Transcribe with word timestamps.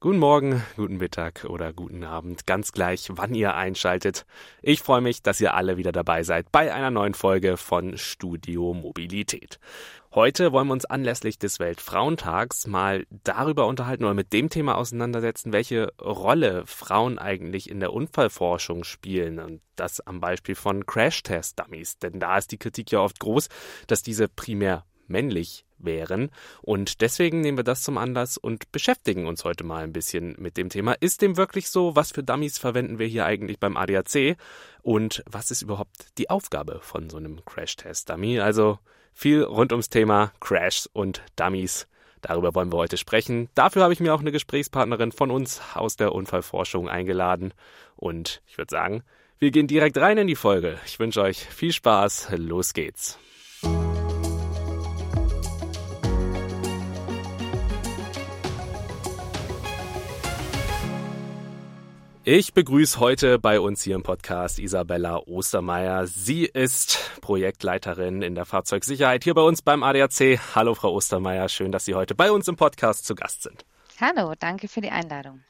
Guten 0.00 0.20
Morgen, 0.20 0.62
guten 0.76 0.98
Mittag 0.98 1.44
oder 1.48 1.72
guten 1.72 2.04
Abend, 2.04 2.46
ganz 2.46 2.70
gleich, 2.70 3.08
wann 3.10 3.34
ihr 3.34 3.56
einschaltet. 3.56 4.26
Ich 4.62 4.80
freue 4.80 5.00
mich, 5.00 5.24
dass 5.24 5.40
ihr 5.40 5.54
alle 5.54 5.76
wieder 5.76 5.90
dabei 5.90 6.22
seid 6.22 6.52
bei 6.52 6.72
einer 6.72 6.92
neuen 6.92 7.14
Folge 7.14 7.56
von 7.56 7.98
Studio 7.98 8.74
Mobilität. 8.74 9.58
Heute 10.14 10.52
wollen 10.52 10.68
wir 10.68 10.74
uns 10.74 10.84
anlässlich 10.84 11.40
des 11.40 11.58
Weltfrauentags 11.58 12.68
mal 12.68 13.08
darüber 13.24 13.66
unterhalten 13.66 14.04
oder 14.04 14.14
mit 14.14 14.32
dem 14.32 14.50
Thema 14.50 14.76
auseinandersetzen, 14.76 15.52
welche 15.52 15.92
Rolle 16.00 16.64
Frauen 16.64 17.18
eigentlich 17.18 17.68
in 17.68 17.80
der 17.80 17.92
Unfallforschung 17.92 18.84
spielen 18.84 19.40
und 19.40 19.62
das 19.74 19.98
am 19.98 20.20
Beispiel 20.20 20.54
von 20.54 20.86
Crash-Test-Dummies. 20.86 21.98
Denn 21.98 22.20
da 22.20 22.38
ist 22.38 22.52
die 22.52 22.58
Kritik 22.58 22.92
ja 22.92 23.00
oft 23.00 23.18
groß, 23.18 23.48
dass 23.88 24.04
diese 24.04 24.28
primär 24.28 24.84
männlich 25.08 25.64
wären. 25.78 26.30
Und 26.62 27.00
deswegen 27.00 27.40
nehmen 27.40 27.58
wir 27.58 27.64
das 27.64 27.82
zum 27.82 27.98
Anlass 27.98 28.36
und 28.38 28.70
beschäftigen 28.72 29.26
uns 29.26 29.44
heute 29.44 29.64
mal 29.64 29.84
ein 29.84 29.92
bisschen 29.92 30.34
mit 30.38 30.56
dem 30.56 30.68
Thema. 30.68 30.92
Ist 30.92 31.22
dem 31.22 31.36
wirklich 31.36 31.70
so? 31.70 31.96
Was 31.96 32.12
für 32.12 32.22
Dummies 32.22 32.58
verwenden 32.58 32.98
wir 32.98 33.06
hier 33.06 33.26
eigentlich 33.26 33.58
beim 33.58 33.76
ADAC? 33.76 34.36
Und 34.82 35.22
was 35.26 35.50
ist 35.50 35.62
überhaupt 35.62 36.18
die 36.18 36.30
Aufgabe 36.30 36.80
von 36.82 37.10
so 37.10 37.16
einem 37.16 37.44
Crash-Test-Dummy? 37.44 38.40
Also 38.40 38.78
viel 39.14 39.42
rund 39.42 39.72
ums 39.72 39.88
Thema 39.88 40.32
Crashs 40.40 40.86
und 40.92 41.22
Dummies. 41.36 41.86
Darüber 42.20 42.54
wollen 42.54 42.72
wir 42.72 42.78
heute 42.78 42.96
sprechen. 42.96 43.48
Dafür 43.54 43.82
habe 43.82 43.92
ich 43.92 44.00
mir 44.00 44.14
auch 44.14 44.20
eine 44.20 44.32
Gesprächspartnerin 44.32 45.12
von 45.12 45.30
uns 45.30 45.60
aus 45.74 45.96
der 45.96 46.12
Unfallforschung 46.12 46.88
eingeladen. 46.88 47.54
Und 47.96 48.42
ich 48.46 48.58
würde 48.58 48.70
sagen, 48.70 49.02
wir 49.38 49.50
gehen 49.50 49.68
direkt 49.68 49.98
rein 49.98 50.18
in 50.18 50.26
die 50.26 50.34
Folge. 50.34 50.78
Ich 50.84 50.98
wünsche 50.98 51.22
euch 51.22 51.38
viel 51.38 51.72
Spaß. 51.72 52.28
Los 52.36 52.74
geht's. 52.74 53.18
Ich 62.30 62.52
begrüße 62.52 63.00
heute 63.00 63.38
bei 63.38 63.58
uns 63.58 63.82
hier 63.82 63.94
im 63.94 64.02
Podcast 64.02 64.58
Isabella 64.58 65.16
Ostermeier. 65.16 66.06
Sie 66.06 66.44
ist 66.44 66.98
Projektleiterin 67.22 68.20
in 68.20 68.34
der 68.34 68.44
Fahrzeugsicherheit 68.44 69.24
hier 69.24 69.32
bei 69.32 69.40
uns 69.40 69.62
beim 69.62 69.82
ADAC. 69.82 70.38
Hallo, 70.54 70.74
Frau 70.74 70.92
Ostermeier. 70.92 71.48
Schön, 71.48 71.72
dass 71.72 71.86
Sie 71.86 71.94
heute 71.94 72.14
bei 72.14 72.30
uns 72.30 72.46
im 72.46 72.56
Podcast 72.56 73.06
zu 73.06 73.14
Gast 73.14 73.44
sind. 73.44 73.64
Hallo, 73.98 74.34
danke 74.38 74.68
für 74.68 74.82
die 74.82 74.90
Einladung. 74.90 75.40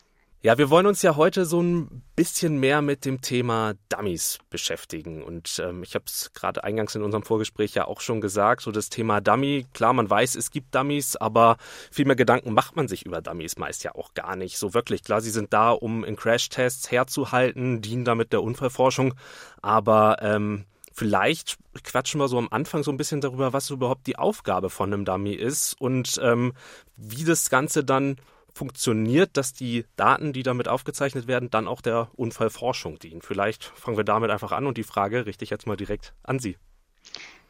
Ja, 0.40 0.56
wir 0.56 0.70
wollen 0.70 0.86
uns 0.86 1.02
ja 1.02 1.16
heute 1.16 1.44
so 1.44 1.60
ein 1.60 2.04
bisschen 2.14 2.60
mehr 2.60 2.80
mit 2.80 3.04
dem 3.04 3.20
Thema 3.20 3.74
Dummies 3.88 4.38
beschäftigen. 4.50 5.24
Und 5.24 5.60
ähm, 5.64 5.82
ich 5.82 5.96
habe 5.96 6.04
es 6.06 6.32
gerade 6.32 6.62
eingangs 6.62 6.94
in 6.94 7.02
unserem 7.02 7.24
Vorgespräch 7.24 7.74
ja 7.74 7.88
auch 7.88 8.00
schon 8.00 8.20
gesagt, 8.20 8.62
so 8.62 8.70
das 8.70 8.88
Thema 8.88 9.20
Dummy, 9.20 9.66
klar, 9.74 9.92
man 9.94 10.08
weiß, 10.08 10.36
es 10.36 10.52
gibt 10.52 10.76
Dummies, 10.76 11.16
aber 11.16 11.56
viel 11.90 12.04
mehr 12.04 12.14
Gedanken 12.14 12.54
macht 12.54 12.76
man 12.76 12.86
sich 12.86 13.04
über 13.04 13.20
Dummies 13.20 13.58
meist 13.58 13.82
ja 13.82 13.96
auch 13.96 14.14
gar 14.14 14.36
nicht. 14.36 14.58
So 14.58 14.74
wirklich, 14.74 15.02
klar, 15.02 15.20
sie 15.20 15.32
sind 15.32 15.52
da, 15.52 15.72
um 15.72 16.04
in 16.04 16.14
Crashtests 16.14 16.92
herzuhalten, 16.92 17.82
dienen 17.82 18.04
damit 18.04 18.32
der 18.32 18.44
Unfallforschung, 18.44 19.14
aber 19.60 20.18
ähm, 20.20 20.66
Vielleicht 20.92 21.58
quatschen 21.84 22.20
wir 22.20 22.26
so 22.26 22.38
am 22.38 22.48
Anfang 22.50 22.82
so 22.82 22.90
ein 22.90 22.96
bisschen 22.96 23.20
darüber, 23.20 23.52
was 23.52 23.70
überhaupt 23.70 24.08
die 24.08 24.18
Aufgabe 24.18 24.68
von 24.68 24.92
einem 24.92 25.04
Dummy 25.04 25.32
ist 25.32 25.80
und 25.80 26.18
ähm, 26.20 26.54
wie 26.96 27.22
das 27.22 27.50
Ganze 27.50 27.84
dann 27.84 28.16
funktioniert, 28.58 29.36
dass 29.36 29.54
die 29.54 29.86
Daten, 29.96 30.32
die 30.32 30.42
damit 30.42 30.68
aufgezeichnet 30.68 31.28
werden, 31.28 31.48
dann 31.48 31.68
auch 31.68 31.80
der 31.80 32.10
Unfallforschung 32.16 32.98
dienen. 32.98 33.22
Vielleicht 33.22 33.64
fangen 33.64 33.96
wir 33.96 34.04
damit 34.04 34.30
einfach 34.30 34.52
an 34.52 34.66
und 34.66 34.76
die 34.76 34.82
Frage 34.82 35.24
richte 35.26 35.44
ich 35.44 35.50
jetzt 35.50 35.66
mal 35.66 35.76
direkt 35.76 36.12
an 36.24 36.40
Sie. 36.40 36.58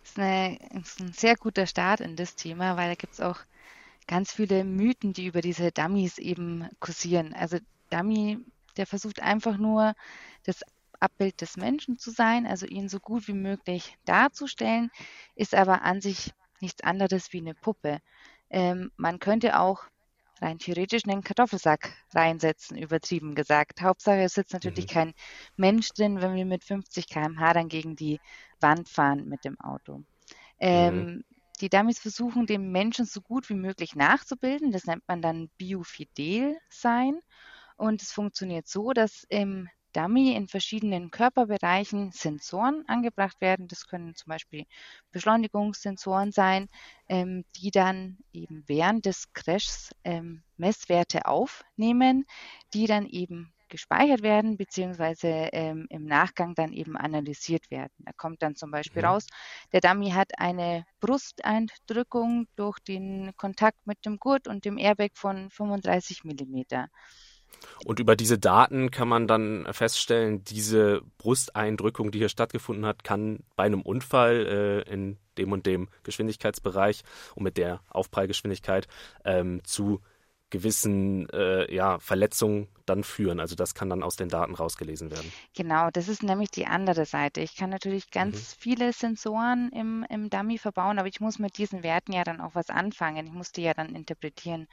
Das 0.03 0.11
ist, 0.11 0.19
eine, 0.19 0.59
ist 0.81 1.01
ein 1.01 1.13
sehr 1.13 1.37
guter 1.37 1.67
Start 1.67 2.01
in 2.01 2.15
das 2.15 2.37
Thema, 2.37 2.77
weil 2.77 2.89
da 2.89 2.95
gibt 2.95 3.15
es 3.15 3.21
auch 3.21 3.39
ganz 4.07 4.33
viele 4.33 4.65
Mythen, 4.65 5.13
die 5.13 5.27
über 5.27 5.41
diese 5.41 5.73
Dummies 5.73 6.19
eben 6.19 6.69
kursieren. 6.79 7.33
Also 7.35 7.59
Dummy, 7.91 8.39
der 8.77 8.87
versucht 8.87 9.21
einfach 9.21 9.57
nur 9.57 9.95
das 10.45 10.63
Abbild 11.01 11.41
des 11.41 11.57
Menschen 11.57 11.99
zu 11.99 12.11
sein, 12.11 12.47
also 12.47 12.67
ihn 12.67 12.89
so 12.89 13.01
gut 13.01 13.29
wie 13.29 13.35
möglich 13.35 13.97
darzustellen, 14.05 14.91
ist 15.37 15.55
aber 15.55 15.83
an 15.83 16.01
sich 16.01 16.33
nichts 16.61 16.83
anderes 16.83 17.33
wie 17.33 17.39
eine 17.39 17.55
Puppe. 17.55 18.01
Ähm, 18.51 18.91
man 18.97 19.21
könnte 19.21 19.59
auch 19.59 19.85
rein 20.43 20.59
theoretisch 20.59 21.03
einen 21.07 21.23
Kartoffelsack 21.23 21.93
reinsetzen, 22.15 22.77
übertrieben 22.77 23.35
gesagt. 23.35 23.83
Hauptsache, 23.83 24.23
es 24.23 24.35
sitzt 24.35 24.53
natürlich 24.53 24.87
mhm. 24.87 24.91
kein 24.91 25.15
Mensch 25.57 25.91
drin, 25.91 26.21
wenn 26.21 26.35
wir 26.35 26.45
mit 26.45 26.65
50 26.65 27.09
km/h 27.09 27.53
dann 27.53 27.69
gegen 27.69 27.97
die 27.97 28.21
Wand 28.61 28.89
fahren 28.89 29.29
mit 29.29 29.45
dem 29.45 29.59
Auto. 29.61 30.03
Ähm, 30.59 30.97
mhm. 30.97 31.25
Die 31.61 31.69
Dummies 31.69 31.99
versuchen, 31.99 32.47
dem 32.47 32.71
Menschen 32.71 33.05
so 33.05 33.21
gut 33.21 33.49
wie 33.49 33.55
möglich 33.55 33.97
nachzubilden. 33.97 34.71
Das 34.71 34.87
nennt 34.87 35.03
man 35.09 35.23
dann 35.23 35.51
biofidel 35.59 36.57
sein. 36.69 37.21
Und 37.77 38.03
es 38.03 38.13
funktioniert 38.13 38.69
so, 38.69 38.93
dass 38.93 39.25
im 39.29 39.69
Dummy 39.99 40.33
in 40.37 40.47
verschiedenen 40.47 41.11
Körperbereichen 41.11 42.13
Sensoren 42.13 42.85
angebracht 42.87 43.41
werden. 43.41 43.67
Das 43.67 43.89
können 43.89 44.15
zum 44.15 44.31
Beispiel 44.31 44.65
Beschleunigungssensoren 45.11 46.31
sein, 46.31 46.69
ähm, 47.09 47.45
die 47.57 47.73
dann 47.73 48.17
eben 48.33 48.63
während 48.69 49.07
des 49.07 49.33
Crashs 49.33 49.91
ähm, 50.05 50.45
Messwerte 50.57 51.27
aufnehmen, 51.27 52.27
die 52.75 52.87
dann 52.87 53.07
eben 53.07 53.53
gespeichert 53.69 54.23
werden, 54.23 54.57
beziehungsweise 54.57 55.29
ähm, 55.53 55.87
im 55.91 56.07
Nachgang 56.07 56.55
dann 56.55 56.73
eben 56.73 56.97
analysiert 56.97 57.69
werden. 57.73 57.93
Da 57.99 58.13
kommt 58.13 58.41
dann 58.41 58.55
zum 58.55 58.71
Beispiel 58.71 59.03
mhm. 59.03 59.09
raus, 59.09 59.27
der 59.73 59.81
Dummy 59.81 60.11
hat 60.11 60.39
eine 60.39 60.87
Brusteindrückung 61.01 62.47
durch 62.55 62.79
den 62.79 63.33
Kontakt 63.37 63.85
mit 63.85 64.07
dem 64.07 64.19
Gurt 64.19 64.47
und 64.47 64.65
dem 64.65 64.79
Airbag 64.79 65.11
von 65.15 65.51
35 65.51 66.23
Millimeter. 66.23 66.89
Und 67.85 68.01
über 68.01 68.17
diese 68.17 68.39
Daten 68.39 68.91
kann 68.91 69.09
man 69.09 69.27
dann 69.27 69.67
feststellen, 69.73 70.45
diese 70.45 71.03
Brusteindrückung, 71.19 72.11
die 72.11 72.19
hier 72.19 72.29
stattgefunden 72.29 72.87
hat, 72.87 73.05
kann 73.05 73.41
bei 73.57 73.65
einem 73.65 73.83
Unfall 73.83 74.85
äh, 74.89 74.93
in 74.93 75.17
dem 75.37 75.53
und 75.53 75.67
dem 75.67 75.89
Geschwindigkeitsbereich 76.03 77.03
und 77.35 77.45
mit 77.45 77.57
der 77.57 77.81
Aufprallgeschwindigkeit 77.89 78.89
ähm, 79.25 79.63
zu 79.65 80.01
gewissen 80.51 81.29
äh, 81.31 81.73
ja, 81.73 81.99
Verletzungen 81.99 82.69
dann 82.87 83.05
führen. 83.05 83.39
Also 83.39 83.55
das 83.55 83.75
kann 83.75 83.91
dann 83.91 84.03
aus 84.03 84.17
den 84.17 84.29
Daten 84.29 84.55
rausgelesen 84.55 85.11
werden. 85.11 85.31
Genau, 85.55 85.91
das 85.93 86.09
ist 86.09 86.23
nämlich 86.23 86.51
die 86.51 86.67
andere 86.67 87.05
Seite. 87.05 87.41
Ich 87.41 87.55
kann 87.55 87.71
natürlich 87.71 88.11
ganz 88.11 88.37
mhm. 88.37 88.57
viele 88.59 88.93
Sensoren 88.93 89.71
im, 89.73 90.07
im 90.09 90.31
Dummy 90.31 90.59
verbauen, 90.59 90.99
aber 90.99 91.09
ich 91.09 91.21
muss 91.21 91.39
mit 91.39 91.59
diesen 91.59 91.83
Werten 91.83 92.13
ja 92.13 92.25
dann 92.25 92.41
auch 92.41 92.55
was 92.55 92.71
anfangen. 92.71 93.27
Ich 93.27 93.33
muss 93.33 93.53
die 93.53 93.63
ja 93.63 93.75
dann 93.75 93.95
interpretieren 93.95 94.69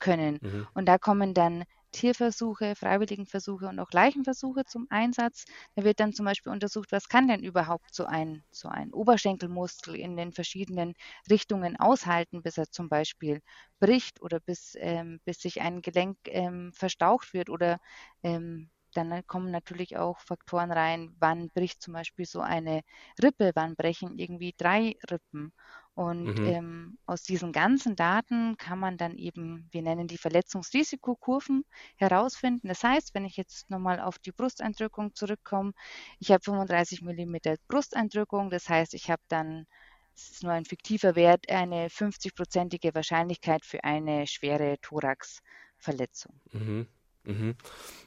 können. 0.00 0.38
Mhm. 0.40 0.66
Und 0.74 0.86
da 0.86 0.98
kommen 0.98 1.32
dann 1.32 1.64
Tierversuche, 1.92 2.74
Freiwilligenversuche 2.76 3.66
und 3.68 3.78
auch 3.80 3.90
Leichenversuche 3.92 4.64
zum 4.64 4.86
Einsatz. 4.90 5.44
Da 5.74 5.84
wird 5.84 6.00
dann 6.00 6.12
zum 6.12 6.24
Beispiel 6.26 6.52
untersucht, 6.52 6.92
was 6.92 7.08
kann 7.08 7.28
denn 7.28 7.42
überhaupt 7.42 7.94
so 7.94 8.04
ein, 8.06 8.44
so 8.50 8.68
ein 8.68 8.92
Oberschenkelmuskel 8.92 9.94
in 9.96 10.16
den 10.16 10.32
verschiedenen 10.32 10.94
Richtungen 11.28 11.76
aushalten, 11.78 12.42
bis 12.42 12.58
er 12.58 12.70
zum 12.70 12.88
Beispiel 12.88 13.40
bricht 13.80 14.20
oder 14.22 14.40
bis, 14.40 14.74
ähm, 14.78 15.20
bis 15.24 15.40
sich 15.40 15.60
ein 15.60 15.82
Gelenk 15.82 16.18
ähm, 16.26 16.72
verstaucht 16.74 17.32
wird 17.34 17.50
oder 17.50 17.78
ähm, 18.22 18.70
dann 18.94 19.24
kommen 19.26 19.50
natürlich 19.52 19.96
auch 19.98 20.18
Faktoren 20.20 20.72
rein, 20.72 21.14
wann 21.20 21.48
bricht 21.54 21.80
zum 21.80 21.94
Beispiel 21.94 22.26
so 22.26 22.40
eine 22.40 22.82
Rippe, 23.22 23.52
wann 23.54 23.76
brechen 23.76 24.18
irgendwie 24.18 24.52
drei 24.56 24.96
Rippen. 25.08 25.52
Und 25.94 26.38
mhm. 26.38 26.46
ähm, 26.46 26.98
aus 27.06 27.22
diesen 27.22 27.52
ganzen 27.52 27.96
Daten 27.96 28.56
kann 28.56 28.78
man 28.78 28.96
dann 28.96 29.16
eben, 29.16 29.68
wir 29.72 29.82
nennen 29.82 30.06
die 30.06 30.18
Verletzungsrisikokurven, 30.18 31.64
herausfinden. 31.96 32.68
Das 32.68 32.82
heißt, 32.82 33.14
wenn 33.14 33.24
ich 33.24 33.36
jetzt 33.36 33.68
nochmal 33.70 34.00
auf 34.00 34.18
die 34.18 34.32
Brusteindrückung 34.32 35.14
zurückkomme, 35.14 35.72
ich 36.18 36.30
habe 36.30 36.42
35 36.42 37.02
mm 37.02 37.36
Brusteindrückung, 37.68 38.50
das 38.50 38.68
heißt, 38.68 38.94
ich 38.94 39.10
habe 39.10 39.22
dann, 39.28 39.66
das 40.14 40.30
ist 40.30 40.42
nur 40.42 40.52
ein 40.52 40.64
fiktiver 40.64 41.16
Wert, 41.16 41.50
eine 41.50 41.88
50-prozentige 41.88 42.94
Wahrscheinlichkeit 42.94 43.64
für 43.64 43.82
eine 43.84 44.26
schwere 44.26 44.78
Thoraxverletzung. 44.80 46.40
Mhm. 46.52 46.86
Mhm. 47.24 47.54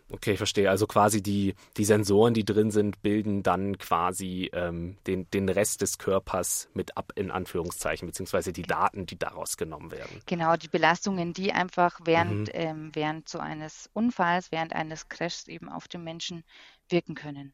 Okay, 0.10 0.38
verstehe. 0.38 0.70
Also 0.70 0.86
quasi 0.86 1.24
die, 1.24 1.56
die 1.78 1.86
Sensoren, 1.86 2.34
die 2.34 2.46
drin 2.46 2.72
sind, 2.72 3.02
bilden 3.02 3.42
dann 3.42 3.78
quasi 3.78 4.50
ähm, 4.54 4.98
den, 5.08 5.30
den 5.32 5.50
Rest 5.50 5.82
des 5.82 5.98
Körpers 5.98 6.70
mit 6.74 6.98
ab, 6.98 7.14
in 7.16 7.32
Anführungszeichen, 7.32 8.08
beziehungsweise 8.08 8.54
die 8.54 8.62
Daten, 8.62 9.06
die 9.06 9.18
daraus 9.18 9.58
genommen 9.58 9.92
werden. 9.92 10.22
Genau, 10.28 10.56
die 10.56 10.68
Belastungen, 10.68 11.34
die 11.34 11.52
einfach 11.52 12.00
während, 12.04 12.50
mhm. 12.50 12.54
ähm, 12.54 12.90
während 12.94 13.28
so 13.28 13.40
eines 13.40 13.90
Unfalls, 13.94 14.52
während 14.52 14.74
eines 14.74 15.10
Crashs 15.10 15.48
eben 15.48 15.70
auf 15.70 15.88
den 15.88 16.04
Menschen 16.04 16.44
wirken 16.90 17.16
können. 17.16 17.54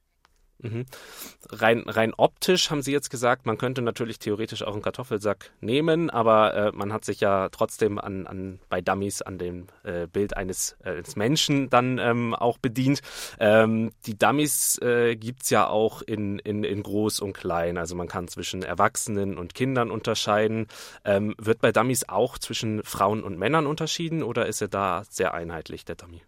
Mhm. 0.62 0.86
Rein, 1.52 1.84
rein 1.88 2.14
optisch 2.18 2.70
haben 2.70 2.82
Sie 2.82 2.92
jetzt 2.92 3.10
gesagt, 3.10 3.46
man 3.46 3.58
könnte 3.58 3.82
natürlich 3.82 4.20
theoretisch 4.20 4.62
auch 4.64 4.74
einen 4.74 4.82
Kartoffelsack 4.82 5.52
nehmen, 5.62 6.10
aber 6.10 6.54
äh, 6.54 6.72
man 6.74 6.92
hat 6.92 7.06
sich 7.06 7.22
ja 7.22 7.48
trotzdem 7.50 7.98
an, 7.98 8.28
an 8.28 8.60
bei 8.70 8.82
Dummies 8.82 9.22
an 9.22 9.38
dem 9.38 9.68
äh, 9.84 10.08
Bild 10.08 10.36
eines, 10.36 10.76
äh, 10.84 10.98
eines 10.98 11.16
Menschen 11.16 11.70
dann 11.70 11.98
ähm, 11.98 12.36
auch 12.36 12.58
bedient. 12.58 13.02
Ähm, 13.40 13.92
die 14.06 14.18
Dummies 14.18 14.78
äh, 14.82 15.16
gibt's 15.16 15.50
ja 15.50 15.68
auch 15.68 16.02
in, 16.02 16.40
in, 16.40 16.66
in 16.66 16.84
groß 16.84 17.22
und 17.22 17.34
klein, 17.34 17.78
also 17.78 17.96
man 17.96 18.10
kann 18.10 18.28
zwischen 18.28 18.62
Erwachsenen 18.62 19.38
und 19.38 19.54
Kindern 19.54 19.92
unterscheiden. 19.92 20.68
Ähm, 21.06 21.36
wird 21.38 21.62
bei 21.62 21.72
Dummies 21.72 22.10
auch 22.10 22.38
zwischen 22.38 22.84
Frauen 22.84 23.24
und 23.24 23.38
Männern 23.38 23.66
unterschieden 23.66 24.24
oder 24.24 24.46
ist 24.46 24.62
er 24.62 24.68
da 24.68 25.04
sehr 25.10 25.34
einheitlich, 25.34 25.86
der 25.86 25.96
Dummy? 25.96 26.22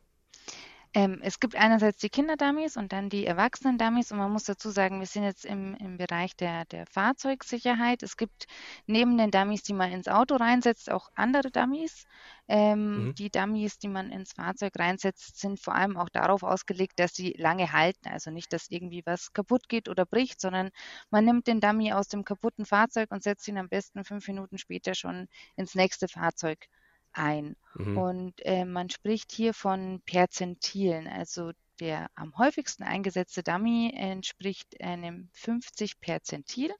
Ähm, 0.93 1.19
es 1.23 1.39
gibt 1.39 1.55
einerseits 1.55 1.99
die 1.99 2.09
Kinderdummies 2.09 2.75
und 2.75 2.91
dann 2.91 3.09
die 3.09 3.25
Erwachsenen-Dummies 3.25 4.11
und 4.11 4.17
man 4.17 4.31
muss 4.31 4.43
dazu 4.43 4.71
sagen, 4.71 4.99
wir 4.99 5.07
sind 5.07 5.23
jetzt 5.23 5.45
im, 5.45 5.73
im 5.75 5.97
Bereich 5.97 6.35
der, 6.35 6.65
der 6.65 6.85
Fahrzeugsicherheit. 6.85 8.03
Es 8.03 8.17
gibt 8.17 8.45
neben 8.88 9.17
den 9.17 9.31
Dummies, 9.31 9.63
die 9.63 9.71
man 9.71 9.89
ins 9.93 10.09
Auto 10.09 10.35
reinsetzt, 10.35 10.91
auch 10.91 11.07
andere 11.15 11.49
Dummies. 11.49 12.05
Ähm, 12.49 13.05
mhm. 13.07 13.15
Die 13.15 13.29
Dummies, 13.29 13.79
die 13.79 13.88
man 13.88 14.11
ins 14.11 14.33
Fahrzeug 14.33 14.73
reinsetzt, 14.77 15.39
sind 15.39 15.61
vor 15.61 15.75
allem 15.75 15.95
auch 15.95 16.09
darauf 16.09 16.43
ausgelegt, 16.43 16.99
dass 16.99 17.13
sie 17.13 17.35
lange 17.38 17.71
halten. 17.71 18.09
Also 18.09 18.29
nicht, 18.29 18.51
dass 18.51 18.69
irgendwie 18.69 19.03
was 19.05 19.31
kaputt 19.31 19.69
geht 19.69 19.88
oder 19.88 20.05
bricht, 20.05 20.41
sondern 20.41 20.71
man 21.09 21.23
nimmt 21.23 21.47
den 21.47 21.61
Dummy 21.61 21.93
aus 21.93 22.09
dem 22.09 22.25
kaputten 22.25 22.65
Fahrzeug 22.65 23.11
und 23.11 23.23
setzt 23.23 23.47
ihn 23.47 23.57
am 23.57 23.69
besten 23.69 24.03
fünf 24.03 24.27
Minuten 24.27 24.57
später 24.57 24.93
schon 24.93 25.29
ins 25.55 25.73
nächste 25.73 26.09
Fahrzeug 26.09 26.67
ein. 27.13 27.55
Mhm. 27.75 27.97
Und 27.97 28.45
äh, 28.45 28.65
man 28.65 28.89
spricht 28.89 29.31
hier 29.31 29.53
von 29.53 30.01
Perzentilen, 30.05 31.07
also 31.07 31.51
der 31.79 32.09
am 32.15 32.37
häufigsten 32.37 32.83
eingesetzte 32.83 33.43
Dummy 33.43 33.91
entspricht 33.95 34.79
einem 34.81 35.29
50 35.33 35.99
Perzentil. 35.99 36.71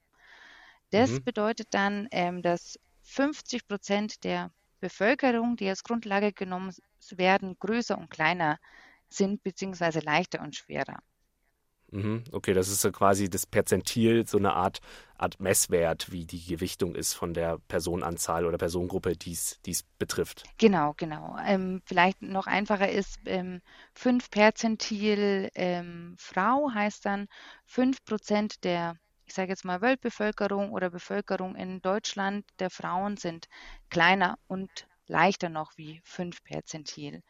Das 0.90 1.10
mhm. 1.10 1.24
bedeutet 1.24 1.68
dann, 1.70 2.08
ähm, 2.12 2.42
dass 2.42 2.78
50 3.02 3.66
Prozent 3.66 4.24
der 4.24 4.52
Bevölkerung, 4.80 5.56
die 5.56 5.68
als 5.68 5.84
Grundlage 5.84 6.32
genommen 6.32 6.72
werden, 7.10 7.56
größer 7.58 7.98
und 7.98 8.10
kleiner 8.10 8.58
sind, 9.08 9.42
beziehungsweise 9.42 10.00
leichter 10.00 10.40
und 10.40 10.56
schwerer. 10.56 10.98
Mhm, 11.92 12.24
okay, 12.32 12.54
das 12.54 12.68
ist 12.68 12.80
so 12.80 12.90
quasi 12.90 13.28
das 13.28 13.44
Perzentil, 13.44 14.26
so 14.26 14.38
eine 14.38 14.54
Art, 14.54 14.80
Art 15.18 15.40
Messwert, 15.40 16.10
wie 16.10 16.24
die 16.24 16.42
Gewichtung 16.42 16.94
ist 16.94 17.12
von 17.12 17.34
der 17.34 17.58
Personenanzahl 17.68 18.46
oder 18.46 18.56
Personengruppe, 18.56 19.14
die 19.14 19.32
es 19.32 19.82
betrifft. 19.98 20.44
Genau, 20.56 20.94
genau. 20.96 21.36
Ähm, 21.46 21.82
vielleicht 21.84 22.22
noch 22.22 22.46
einfacher 22.46 22.90
ist, 22.90 23.18
ähm, 23.26 23.60
5 23.94 24.30
Perzentil 24.30 25.50
ähm, 25.54 26.16
Frau 26.18 26.70
heißt 26.72 27.04
dann 27.04 27.28
5 27.66 28.02
Prozent 28.06 28.64
der, 28.64 28.96
ich 29.26 29.34
sage 29.34 29.50
jetzt 29.50 29.66
mal, 29.66 29.82
Weltbevölkerung 29.82 30.72
oder 30.72 30.88
Bevölkerung 30.88 31.56
in 31.56 31.82
Deutschland 31.82 32.46
der 32.58 32.70
Frauen 32.70 33.18
sind 33.18 33.48
kleiner 33.90 34.38
und 34.46 34.70
leichter 35.08 35.50
noch 35.50 35.72
wie 35.76 36.00
5 36.04 36.42
Perzentil. 36.42 37.20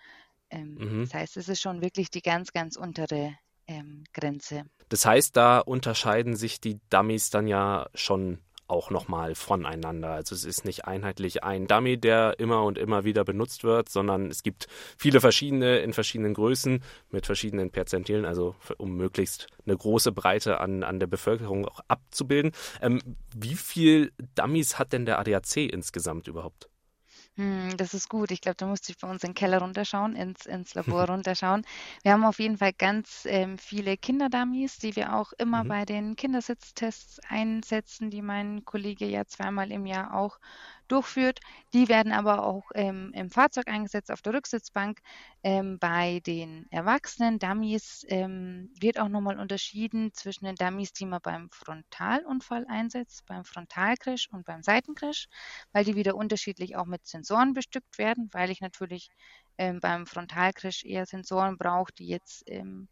Ähm, 0.50 0.74
mhm. 0.74 1.00
Das 1.00 1.14
heißt, 1.14 1.36
es 1.36 1.48
ist 1.48 1.60
schon 1.60 1.82
wirklich 1.82 2.10
die 2.10 2.22
ganz, 2.22 2.52
ganz 2.52 2.76
untere 2.76 3.34
ähm, 3.72 4.04
Grenze. 4.12 4.64
Das 4.88 5.06
heißt, 5.06 5.36
da 5.36 5.58
unterscheiden 5.58 6.36
sich 6.36 6.60
die 6.60 6.80
Dummies 6.90 7.30
dann 7.30 7.46
ja 7.46 7.88
schon 7.94 8.38
auch 8.72 8.90
nochmal 8.90 9.34
voneinander. 9.34 10.12
Also 10.12 10.34
es 10.34 10.44
ist 10.44 10.64
nicht 10.64 10.86
einheitlich 10.86 11.44
ein 11.44 11.66
Dummy, 11.66 11.98
der 11.98 12.38
immer 12.38 12.64
und 12.64 12.78
immer 12.78 13.04
wieder 13.04 13.22
benutzt 13.24 13.64
wird, 13.64 13.90
sondern 13.90 14.30
es 14.30 14.42
gibt 14.42 14.66
viele 14.96 15.20
verschiedene 15.20 15.80
in 15.80 15.92
verschiedenen 15.92 16.32
Größen 16.32 16.82
mit 17.10 17.26
verschiedenen 17.26 17.70
Perzentilen, 17.70 18.24
also 18.24 18.54
um 18.78 18.96
möglichst 18.96 19.48
eine 19.66 19.76
große 19.76 20.12
Breite 20.12 20.58
an, 20.60 20.84
an 20.84 21.00
der 21.00 21.06
Bevölkerung 21.06 21.66
auch 21.66 21.80
abzubilden. 21.88 22.52
Ähm, 22.80 23.00
wie 23.36 23.56
viel 23.56 24.12
Dummies 24.34 24.78
hat 24.78 24.94
denn 24.94 25.04
der 25.04 25.18
ADAC 25.18 25.56
insgesamt 25.56 26.26
überhaupt? 26.26 26.68
Hm, 27.36 27.76
das 27.78 27.94
ist 27.94 28.10
gut. 28.10 28.30
Ich 28.30 28.42
glaube, 28.42 28.56
da 28.56 28.66
musste 28.66 28.92
ich 28.92 28.98
bei 28.98 29.08
uns 29.08 29.22
in 29.24 29.30
den 29.30 29.34
Keller 29.34 29.60
runterschauen, 29.60 30.16
ins, 30.16 30.44
ins 30.44 30.74
Labor 30.74 31.06
runterschauen. 31.10 31.64
Wir 32.02 32.12
haben 32.12 32.24
auf 32.24 32.38
jeden 32.38 32.58
Fall 32.58 32.74
ganz 32.74 33.24
ähm, 33.26 33.56
viele 33.56 33.96
Kinderdummies, 33.96 34.78
die 34.78 34.96
wir 34.96 35.14
auch 35.16 35.32
immer 35.38 35.64
mhm. 35.64 35.68
bei 35.68 35.84
den 35.86 36.16
Kindersitztests 36.16 37.20
einsetzen, 37.28 38.10
die 38.10 38.20
mein 38.20 38.64
Kollege 38.66 39.06
ja 39.06 39.24
zweimal 39.24 39.72
im 39.72 39.86
Jahr 39.86 40.14
auch 40.14 40.38
durchführt. 40.88 41.40
Die 41.72 41.88
werden 41.88 42.12
aber 42.12 42.44
auch 42.44 42.64
ähm, 42.74 43.12
im 43.14 43.30
Fahrzeug 43.30 43.68
eingesetzt, 43.68 44.10
auf 44.10 44.22
der 44.22 44.34
Rücksitzbank. 44.34 45.00
Ähm, 45.42 45.78
bei 45.78 46.20
den 46.26 46.66
erwachsenen 46.70 47.38
Dummies 47.38 48.04
ähm, 48.08 48.72
wird 48.80 48.98
auch 48.98 49.08
nochmal 49.08 49.38
unterschieden 49.38 50.12
zwischen 50.12 50.44
den 50.44 50.56
Dummies, 50.56 50.92
die 50.92 51.06
man 51.06 51.20
beim 51.22 51.50
Frontalunfall 51.50 52.66
einsetzt, 52.68 53.24
beim 53.26 53.44
Frontalcrash 53.44 54.28
und 54.30 54.44
beim 54.44 54.62
Seitencrash, 54.62 55.28
weil 55.72 55.84
die 55.84 55.96
wieder 55.96 56.14
unterschiedlich 56.14 56.76
auch 56.76 56.86
mit 56.86 57.06
Sensoren 57.06 57.54
bestückt 57.54 57.98
werden, 57.98 58.28
weil 58.32 58.50
ich 58.50 58.60
natürlich 58.60 59.08
ähm, 59.58 59.80
beim 59.80 60.06
Frontalcrash 60.06 60.84
eher 60.84 61.06
Sensoren 61.06 61.58
brauche, 61.58 61.92
die 61.92 62.06
jetzt 62.06 62.44
ähm, 62.46 62.88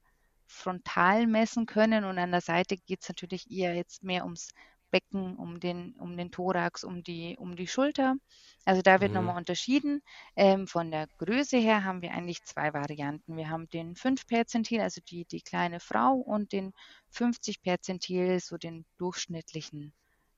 frontal 0.46 1.26
messen 1.26 1.66
können 1.66 2.04
und 2.04 2.18
an 2.18 2.32
der 2.32 2.40
Seite 2.40 2.76
geht 2.76 3.02
es 3.02 3.08
natürlich 3.08 3.50
eher 3.50 3.74
jetzt 3.74 4.02
mehr 4.02 4.24
ums 4.24 4.50
Becken, 4.90 5.36
um 5.36 5.60
den, 5.60 5.94
um 5.94 6.16
den 6.16 6.30
Thorax, 6.30 6.84
um 6.84 7.02
die, 7.02 7.36
um 7.38 7.56
die 7.56 7.66
Schulter. 7.66 8.16
Also 8.64 8.82
da 8.82 9.00
wird 9.00 9.10
mhm. 9.10 9.16
nochmal 9.16 9.36
unterschieden. 9.36 10.02
Ähm, 10.36 10.66
von 10.66 10.90
der 10.90 11.06
Größe 11.18 11.56
her 11.56 11.84
haben 11.84 12.02
wir 12.02 12.12
eigentlich 12.12 12.42
zwei 12.44 12.72
Varianten. 12.72 13.36
Wir 13.36 13.48
haben 13.48 13.68
den 13.68 13.96
5 13.96 14.26
Perzentil, 14.26 14.80
also 14.80 15.00
die, 15.08 15.24
die 15.24 15.40
kleine 15.40 15.80
Frau, 15.80 16.14
und 16.14 16.52
den 16.52 16.72
50 17.10 17.62
Perzentil, 17.62 18.40
so 18.40 18.56
den 18.56 18.84
durchschnittlichen 18.98 19.92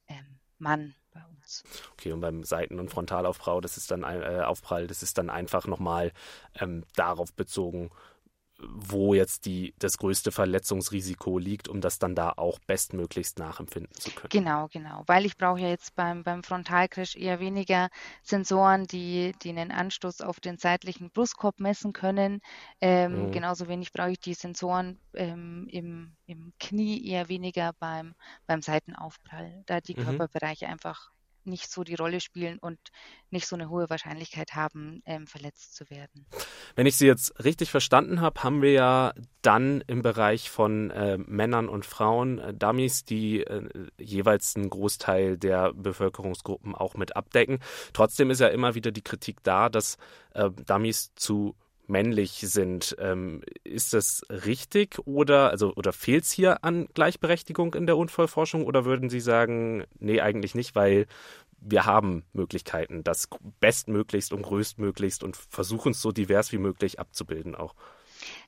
ähm, 0.08 0.38
Mann 0.58 0.94
bei 1.10 1.20
uns. 1.26 1.64
Okay, 1.92 2.12
und 2.12 2.20
beim 2.20 2.44
Seiten- 2.44 2.78
und 2.78 2.90
Frontalaufprall, 2.90 3.60
das 3.60 3.76
ist 3.76 3.90
dann 3.90 4.02
äh, 4.04 4.42
Aufprall, 4.44 4.86
das 4.86 5.02
ist 5.02 5.18
dann 5.18 5.28
einfach 5.28 5.66
nochmal 5.66 6.12
ähm, 6.58 6.84
darauf 6.94 7.34
bezogen, 7.34 7.90
wo 8.68 9.14
jetzt 9.14 9.46
die, 9.46 9.74
das 9.78 9.98
größte 9.98 10.32
Verletzungsrisiko 10.32 11.38
liegt, 11.38 11.68
um 11.68 11.80
das 11.80 11.98
dann 11.98 12.14
da 12.14 12.32
auch 12.36 12.58
bestmöglichst 12.60 13.38
nachempfinden 13.38 13.94
zu 13.94 14.10
können. 14.10 14.30
Genau, 14.30 14.68
genau. 14.72 15.02
Weil 15.06 15.26
ich 15.26 15.36
brauche 15.36 15.60
ja 15.60 15.68
jetzt 15.68 15.94
beim, 15.94 16.22
beim 16.22 16.42
Frontalcrash 16.42 17.16
eher 17.16 17.40
weniger 17.40 17.88
Sensoren, 18.22 18.86
die, 18.86 19.32
die 19.42 19.50
einen 19.50 19.70
Anstoß 19.70 20.20
auf 20.20 20.40
den 20.40 20.58
seitlichen 20.58 21.10
Brustkorb 21.10 21.60
messen 21.60 21.92
können. 21.92 22.40
Ähm, 22.80 23.26
mhm. 23.26 23.32
Genauso 23.32 23.68
wenig 23.68 23.92
brauche 23.92 24.12
ich 24.12 24.20
die 24.20 24.34
Sensoren 24.34 24.98
ähm, 25.14 25.66
im, 25.70 26.16
im 26.26 26.52
Knie 26.58 27.06
eher 27.06 27.28
weniger 27.28 27.72
beim, 27.78 28.14
beim 28.46 28.62
Seitenaufprall, 28.62 29.62
da 29.66 29.80
die 29.80 29.94
mhm. 29.94 30.04
Körperbereiche 30.04 30.66
einfach 30.66 31.10
nicht 31.44 31.70
so 31.70 31.84
die 31.84 31.94
Rolle 31.94 32.20
spielen 32.20 32.58
und 32.58 32.78
nicht 33.30 33.46
so 33.46 33.56
eine 33.56 33.68
hohe 33.68 33.88
Wahrscheinlichkeit 33.90 34.54
haben, 34.54 35.02
ähm, 35.06 35.26
verletzt 35.26 35.74
zu 35.74 35.88
werden. 35.90 36.26
Wenn 36.74 36.86
ich 36.86 36.96
Sie 36.96 37.06
jetzt 37.06 37.44
richtig 37.44 37.70
verstanden 37.70 38.20
habe, 38.20 38.42
haben 38.42 38.62
wir 38.62 38.72
ja 38.72 39.12
dann 39.42 39.82
im 39.86 40.02
Bereich 40.02 40.50
von 40.50 40.90
äh, 40.90 41.18
Männern 41.18 41.68
und 41.68 41.84
Frauen 41.84 42.38
äh, 42.38 42.54
Dummies, 42.54 43.04
die 43.04 43.40
äh, 43.40 43.68
jeweils 43.98 44.56
einen 44.56 44.70
Großteil 44.70 45.36
der 45.36 45.72
Bevölkerungsgruppen 45.72 46.74
auch 46.74 46.94
mit 46.94 47.16
abdecken. 47.16 47.58
Trotzdem 47.92 48.30
ist 48.30 48.40
ja 48.40 48.48
immer 48.48 48.74
wieder 48.74 48.92
die 48.92 49.02
Kritik 49.02 49.42
da, 49.42 49.68
dass 49.68 49.96
äh, 50.34 50.50
Dummies 50.50 51.12
zu 51.14 51.56
männlich 51.86 52.44
sind. 52.46 52.96
Ähm, 52.98 53.42
ist 53.64 53.92
das 53.92 54.22
richtig 54.28 54.98
oder 55.06 55.50
also 55.50 55.72
oder 55.74 55.92
fehlt 55.92 56.24
es 56.24 56.32
hier 56.32 56.64
an 56.64 56.88
Gleichberechtigung 56.94 57.74
in 57.74 57.86
der 57.86 57.96
Unfallforschung 57.96 58.64
oder 58.64 58.84
würden 58.84 59.10
Sie 59.10 59.20
sagen, 59.20 59.84
nee, 59.98 60.20
eigentlich 60.20 60.54
nicht, 60.54 60.74
weil 60.74 61.06
wir 61.64 61.86
haben 61.86 62.24
Möglichkeiten, 62.32 63.04
das 63.04 63.28
bestmöglichst 63.60 64.32
und 64.32 64.42
größtmöglichst 64.42 65.22
und 65.22 65.36
versuchen 65.36 65.92
es 65.92 66.02
so 66.02 66.12
divers 66.12 66.52
wie 66.52 66.58
möglich 66.58 66.98
abzubilden 66.98 67.54
auch. 67.54 67.74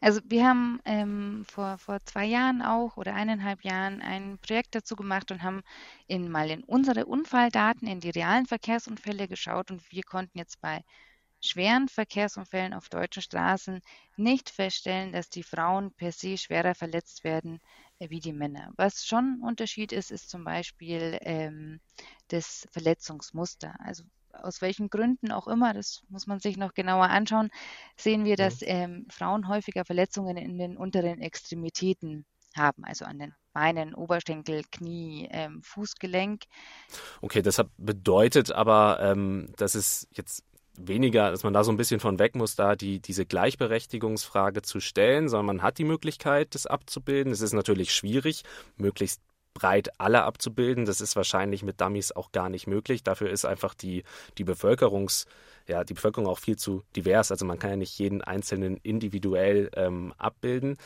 Also 0.01 0.21
wir 0.29 0.47
haben 0.47 0.81
ähm, 0.85 1.45
vor, 1.49 1.79
vor 1.79 1.99
zwei 2.05 2.27
Jahren 2.27 2.63
auch 2.63 2.97
oder 2.97 3.15
eineinhalb 3.15 3.63
Jahren 3.65 4.01
ein 4.03 4.39
Projekt 4.39 4.75
dazu 4.75 4.97
gemacht 4.97 5.31
und 5.31 5.43
haben 5.43 5.63
in, 6.07 6.31
mal 6.31 6.51
in 6.51 6.63
unsere 6.63 7.07
Unfalldaten, 7.07 7.89
in 7.89 8.01
die 8.01 8.11
realen 8.11 8.47
Verkehrsunfälle 8.47 9.29
geschaut 9.29 9.71
und 9.71 9.83
wir 9.91 10.03
konnten 10.03 10.39
jetzt 10.39 10.61
bei 10.61 10.85
schweren 11.45 11.89
Verkehrsunfällen 11.89 12.75
auf 12.75 12.89
deutschen 12.89 13.23
Straßen 13.23 13.81
nicht 14.17 14.51
feststellen, 14.51 15.13
dass 15.13 15.29
die 15.29 15.43
Frauen 15.43 15.93
per 15.93 16.13
se 16.13 16.37
schwerer 16.39 16.75
verletzt 16.75 17.25
werden 17.25 17.61
äh, 17.99 18.11
wie 18.11 18.21
die 18.21 18.33
Männer. 18.33 18.73
Was 18.77 19.07
schon 19.07 19.39
ein 19.39 19.43
Unterschied 19.43 19.93
ist, 19.93 20.11
ist 20.11 20.31
zum 20.31 20.45
Beispiel 20.45 21.19
ähm, 21.23 21.81
das 22.29 22.67
Verletzungsmuster. 22.73 23.75
Also 23.79 24.05
aus 24.33 24.61
welchen 24.61 24.91
Gründen 24.91 25.31
auch 25.31 25.47
immer, 25.47 25.75
das 25.75 26.03
muss 26.09 26.27
man 26.27 26.41
sich 26.41 26.57
noch 26.57 26.75
genauer 26.75 27.09
anschauen, 27.09 27.51
sehen 27.97 28.25
wir, 28.25 28.37
dass 28.37 28.63
ähm, 28.63 29.07
Frauen 29.11 29.49
häufiger 29.49 29.85
Verletzungen 29.85 30.37
in 30.37 30.59
den 30.59 30.77
unteren 30.77 31.21
Extremitäten 31.21 32.27
haben, 32.57 32.85
also 32.85 33.05
an 33.05 33.19
den 33.19 33.35
Beinen, 33.53 33.95
Oberschenkel, 33.95 34.63
Knie, 34.71 35.29
ähm, 35.31 35.63
Fußgelenk. 35.63 36.43
Okay, 37.21 37.43
das 37.43 37.63
bedeutet 37.77 38.51
aber, 38.51 38.99
ähm, 39.01 39.53
dass 39.57 39.75
es 39.75 40.09
jetzt 40.11 40.45
weniger, 40.77 41.31
dass 41.31 41.45
man 41.45 41.53
da 41.53 41.65
so 41.65 41.73
ein 41.73 41.77
bisschen 41.77 42.01
von 42.01 42.19
weg 42.19 42.35
muss, 42.35 42.57
da 42.57 42.77
die, 42.77 43.01
diese 43.01 43.27
Gleichberechtigungsfrage 43.27 44.63
zu 44.63 44.81
stellen, 44.81 45.29
sondern 45.29 45.57
man 45.57 45.63
hat 45.63 45.79
die 45.79 45.85
Möglichkeit, 45.85 46.55
das 46.55 46.67
abzubilden. 46.67 47.33
Es 47.33 47.41
ist 47.41 47.53
natürlich 47.53 47.95
schwierig, 47.95 48.43
möglichst 48.77 49.21
breit 49.55 50.01
alle 50.01 50.25
abzubilden. 50.25 50.85
Das 50.85 51.01
ist 51.01 51.17
wahrscheinlich 51.17 51.63
mit 51.63 51.81
Dummies 51.81 52.13
auch 52.13 52.33
gar 52.33 52.49
nicht 52.49 52.67
möglich. 52.67 53.05
Dafür 53.05 53.31
ist 53.31 53.45
einfach 53.45 53.75
die, 53.75 54.03
die 54.37 54.45
Bevölkerungs- 54.45 55.27
ja, 55.67 55.85
die 55.85 55.95
Bevölkerung 55.95 56.29
auch 56.29 56.39
viel 56.39 56.57
zu 56.57 56.83
divers. 56.95 57.31
Also 57.31 57.45
man 57.45 57.59
kann 57.59 57.71
ja 57.71 57.77
nicht 57.77 57.99
jeden 57.99 58.23
Einzelnen 58.23 58.77
individuell 58.79 59.71
ähm, 59.75 60.13
abbilden. 60.19 60.77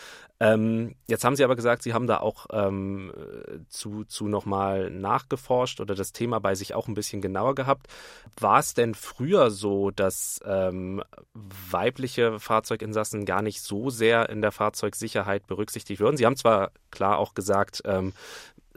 Ähm, 0.41 0.95
jetzt 1.09 1.25
haben 1.25 1.35
Sie 1.35 1.43
aber 1.43 1.57
gesagt, 1.57 1.83
Sie 1.83 1.95
haben 1.95 2.07
da 2.07 2.19
auch 2.19 2.47
ähm, 2.53 3.13
zu, 3.69 4.05
zu 4.05 4.29
nochmal 4.29 4.91
nachgeforscht 4.91 5.81
oder 5.81 5.95
das 5.95 6.13
Thema 6.13 6.39
bei 6.39 6.55
sich 6.55 6.75
auch 6.75 6.87
ein 6.87 6.95
bisschen 6.95 7.21
genauer 7.21 7.55
gehabt. 7.57 7.89
War 8.39 8.61
es 8.61 8.75
denn 8.75 8.95
früher 8.95 9.51
so, 9.51 9.91
dass 9.91 10.41
ähm, 10.45 11.03
weibliche 11.35 12.39
Fahrzeuginsassen 12.39 13.25
gar 13.25 13.43
nicht 13.43 13.63
so 13.63 13.91
sehr 13.91 14.29
in 14.29 14.43
der 14.43 14.53
Fahrzeugsicherheit 14.53 15.47
berücksichtigt 15.47 16.01
würden? 16.01 16.17
Sie 16.17 16.27
haben 16.27 16.37
zwar 16.37 16.71
klar 16.91 17.19
auch 17.19 17.35
gesagt, 17.35 17.83
ähm, 17.85 18.13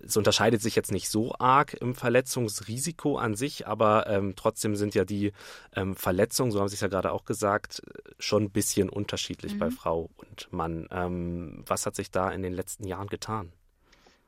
es 0.06 0.18
unterscheidet 0.18 0.62
sich 0.62 0.76
jetzt 0.76 0.92
nicht 0.92 1.10
so 1.10 1.34
arg 1.40 1.74
im 1.74 1.96
Verletzungsrisiko 1.96 3.18
an 3.18 3.36
sich, 3.36 3.68
aber 3.68 4.08
ähm, 4.08 4.34
trotzdem 4.36 4.76
sind 4.76 4.96
ja 4.96 5.06
die 5.06 5.32
ähm, 5.76 5.96
Verletzungen, 5.96 6.52
so 6.52 6.60
haben 6.60 6.68
Sie 6.68 6.76
es 6.76 6.82
ja 6.82 6.88
gerade 6.88 7.12
auch 7.12 7.26
gesagt, 7.26 7.82
schon 8.20 8.44
ein 8.44 8.52
bisschen 8.52 8.90
unterschiedlich 8.90 9.56
mhm. 9.56 9.60
bei 9.60 9.72
Frau 9.72 10.10
und 10.18 10.52
Mann. 10.52 10.88
Ähm, 10.92 11.64
was 11.66 11.86
hat 11.86 11.96
sich 11.96 12.12
da 12.12 12.32
in 12.32 12.42
den 12.42 12.54
letzten 12.54 12.88
Jahren 12.88 13.08
getan? 13.08 13.52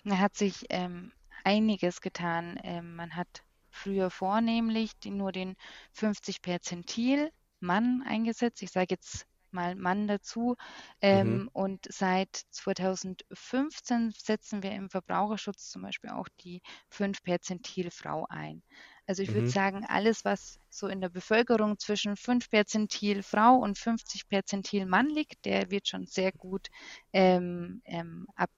Da 0.04 0.18
hat 0.18 0.36
sich 0.36 0.66
ähm, 0.70 1.12
einiges 1.44 2.02
getan. 2.02 2.60
Ähm, 2.64 2.96
man 2.96 3.16
hat 3.16 3.44
früher 3.70 4.10
vornehmlich 4.10 4.92
die, 5.00 5.12
nur 5.12 5.32
den 5.32 5.56
50 5.94 6.42
Perzentil 6.42 7.32
Mann 7.60 8.04
eingesetzt. 8.06 8.62
Ich 8.62 8.72
sage 8.72 8.88
jetzt 8.92 9.26
mal 9.54 9.76
Mann 9.76 10.08
dazu. 10.08 10.56
Ähm, 11.02 11.34
mhm. 11.34 11.50
Und 11.54 11.88
seit 11.90 12.36
2015 12.52 14.12
setzen 14.18 14.64
wir 14.64 14.72
im 14.72 14.90
Verbraucherschutz 14.90 15.70
zum 15.70 15.82
Beispiel 15.84 16.12
auch 16.12 16.28
die 16.42 16.62
5 16.90 17.24
Perzentil 17.24 17.92
Frau 17.92 18.26
ein. 18.30 18.64
Also 19.06 19.22
ich 19.22 19.30
mhm. 19.30 19.36
würde 19.36 19.50
sagen, 19.50 19.86
alles, 19.88 20.24
was 20.24 20.60
so 20.70 20.88
in 20.88 21.02
der 21.02 21.10
Bevölkerung 21.10 21.78
zwischen 21.78 22.16
5 22.16 22.50
Perzentil 22.50 23.22
Frau 23.24 23.56
und 23.56 23.78
50 23.78 24.28
Perzentil 24.28 24.86
Mann 24.86 25.10
liegt, 25.10 25.46
der 25.46 25.70
wird 25.72 25.88
schon 25.88 26.06
sehr 26.06 26.32
gut 26.32 26.68
ähm, 27.12 27.82
ähm, 27.86 28.28
ab, 28.36 28.52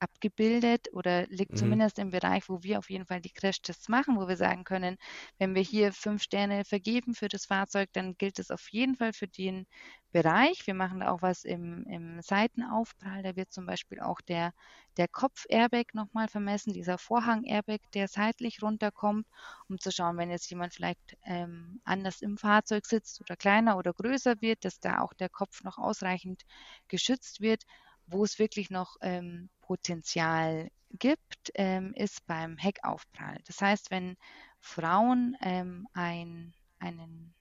abgebildet 0.00 0.88
oder 0.92 1.26
liegt 1.28 1.52
mhm. 1.52 1.56
zumindest 1.56 1.98
im 1.98 2.10
Bereich, 2.10 2.48
wo 2.48 2.62
wir 2.62 2.78
auf 2.78 2.90
jeden 2.90 3.06
Fall 3.06 3.20
die 3.20 3.32
Crashtests 3.32 3.88
machen, 3.88 4.16
wo 4.16 4.28
wir 4.28 4.36
sagen 4.36 4.64
können, 4.64 4.96
wenn 5.38 5.54
wir 5.54 5.62
hier 5.62 5.92
fünf 5.92 6.22
Sterne 6.22 6.64
vergeben 6.64 7.14
für 7.14 7.28
das 7.28 7.46
Fahrzeug, 7.46 7.90
dann 7.92 8.16
gilt 8.16 8.38
es 8.38 8.50
auf 8.50 8.68
jeden 8.70 8.94
Fall 8.96 9.12
für 9.12 9.28
den 9.28 9.66
Bereich. 10.10 10.66
Wir 10.66 10.74
machen 10.74 11.00
da 11.00 11.10
auch 11.10 11.20
was 11.20 11.44
im, 11.44 11.84
im 11.84 12.22
Seitenaufprall. 12.22 13.22
Da 13.22 13.36
wird 13.36 13.52
zum 13.52 13.66
Beispiel 13.66 14.00
auch 14.00 14.20
der, 14.22 14.52
der 14.96 15.08
Kopf-Airbag 15.08 15.94
nochmal 15.94 16.28
vermessen, 16.28 16.72
dieser 16.72 16.96
Vorhang-Airbag, 16.96 17.80
der 17.92 18.08
seitlich 18.08 18.62
runterkommt, 18.62 19.26
um 19.68 19.78
zu 19.78 19.92
schauen, 19.92 20.16
wenn 20.16 20.30
jetzt 20.30 20.48
jemand 20.50 20.72
vielleicht 20.72 21.16
ähm, 21.24 21.80
anders 21.84 22.22
im 22.22 22.38
Fahrzeug 22.38 22.86
sitzt 22.86 23.20
oder 23.20 23.36
kleiner 23.36 23.76
oder 23.76 23.92
größer 23.92 24.40
wird, 24.40 24.64
dass 24.64 24.80
da 24.80 25.00
auch 25.00 25.12
der 25.12 25.28
Kopf 25.28 25.62
noch 25.62 25.76
ausreichend 25.78 26.44
geschützt 26.88 27.40
wird. 27.40 27.64
Wo 28.10 28.24
es 28.24 28.38
wirklich 28.38 28.70
noch 28.70 28.96
ähm, 29.02 29.50
Potenzial 29.68 30.70
gibt, 30.92 31.52
ähm, 31.54 31.92
ist 31.94 32.26
beim 32.26 32.56
Heckaufprall. 32.56 33.38
Das 33.46 33.60
heißt, 33.60 33.90
wenn 33.90 34.16
Frauen 34.60 35.36
ähm, 35.42 35.86
ein, 35.92 36.54
einen 36.78 37.34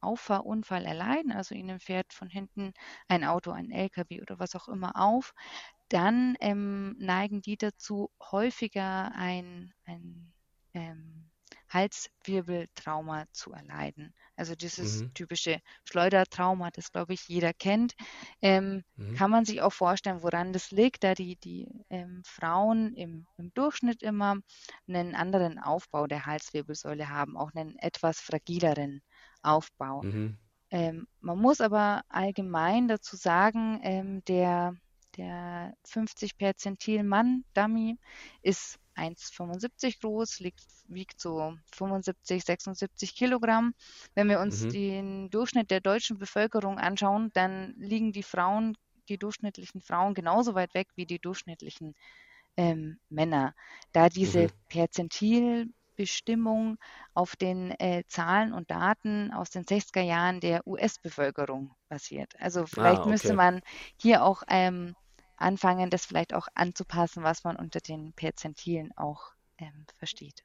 Auffahrunfall 0.00 0.86
erleiden, 0.86 1.30
also 1.30 1.54
ihnen 1.54 1.80
fährt 1.80 2.14
von 2.14 2.28
hinten 2.30 2.72
ein 3.06 3.22
Auto, 3.22 3.50
ein 3.50 3.70
LKW 3.70 4.22
oder 4.22 4.38
was 4.38 4.54
auch 4.54 4.68
immer 4.68 4.96
auf, 4.96 5.34
dann 5.90 6.36
ähm, 6.40 6.96
neigen 6.98 7.42
die 7.42 7.58
dazu, 7.58 8.10
häufiger 8.32 9.12
ein, 9.14 9.74
ein 9.84 10.32
ähm, 10.72 11.23
Halswirbeltrauma 11.74 13.26
zu 13.32 13.52
erleiden. 13.52 14.14
Also 14.36 14.54
dieses 14.54 15.02
mhm. 15.02 15.14
typische 15.14 15.60
Schleudertrauma, 15.84 16.70
das 16.70 16.90
glaube 16.90 17.14
ich 17.14 17.28
jeder 17.28 17.52
kennt, 17.52 17.94
ähm, 18.40 18.82
mhm. 18.96 19.14
kann 19.14 19.30
man 19.30 19.44
sich 19.44 19.60
auch 19.60 19.72
vorstellen, 19.72 20.22
woran 20.22 20.52
das 20.52 20.70
liegt, 20.70 21.04
da 21.04 21.14
die, 21.14 21.36
die 21.36 21.68
ähm, 21.90 22.22
Frauen 22.24 22.94
im, 22.94 23.26
im, 23.36 23.52
Durchschnitt 23.54 24.02
immer 24.02 24.36
einen 24.88 25.14
anderen 25.14 25.58
Aufbau 25.58 26.06
der 26.06 26.26
Halswirbelsäule 26.26 27.08
haben, 27.08 27.36
auch 27.36 27.52
einen 27.54 27.76
etwas 27.78 28.20
fragileren 28.20 29.02
Aufbau. 29.42 30.02
Mhm. 30.02 30.38
Ähm, 30.70 31.06
man 31.20 31.38
muss 31.38 31.60
aber 31.60 32.02
allgemein 32.08 32.88
dazu 32.88 33.16
sagen, 33.16 33.80
ähm, 33.82 34.24
der, 34.24 34.74
der 35.16 35.74
50 35.84 36.36
Perzentil 36.36 37.04
Mann 37.04 37.44
Dummy 37.54 37.98
ist 38.42 38.78
1,75 38.96 40.00
groß, 40.00 40.40
liegt, 40.40 40.64
wiegt 40.88 41.20
so 41.20 41.54
75, 41.72 42.44
76 42.44 43.14
Kilogramm. 43.14 43.74
Wenn 44.14 44.28
wir 44.28 44.40
uns 44.40 44.64
mhm. 44.64 44.70
den 44.70 45.30
Durchschnitt 45.30 45.70
der 45.70 45.80
deutschen 45.80 46.18
Bevölkerung 46.18 46.78
anschauen, 46.78 47.30
dann 47.34 47.74
liegen 47.78 48.12
die 48.12 48.22
Frauen, 48.22 48.76
die 49.08 49.18
durchschnittlichen 49.18 49.80
Frauen 49.80 50.14
genauso 50.14 50.54
weit 50.54 50.74
weg 50.74 50.88
wie 50.96 51.06
die 51.06 51.18
durchschnittlichen 51.18 51.94
ähm, 52.56 52.98
Männer. 53.08 53.54
Da 53.92 54.08
diese 54.08 54.44
mhm. 54.44 54.50
Perzentilbestimmung 54.68 56.78
auf 57.12 57.36
den 57.36 57.72
äh, 57.72 58.04
Zahlen 58.08 58.52
und 58.52 58.70
Daten 58.70 59.32
aus 59.32 59.50
den 59.50 59.64
60er 59.64 60.02
Jahren 60.02 60.40
der 60.40 60.66
US-Bevölkerung 60.66 61.74
basiert. 61.88 62.32
Also 62.38 62.66
vielleicht 62.66 62.98
ah, 62.98 63.02
okay. 63.02 63.10
müsste 63.10 63.34
man 63.34 63.60
hier 63.96 64.24
auch 64.24 64.42
ähm, 64.48 64.94
anfangen, 65.36 65.90
das 65.90 66.06
vielleicht 66.06 66.34
auch 66.34 66.48
anzupassen, 66.54 67.22
was 67.22 67.44
man 67.44 67.56
unter 67.56 67.80
den 67.80 68.12
Perzentilen 68.12 68.92
auch 68.96 69.32
ähm, 69.58 69.86
versteht. 69.98 70.44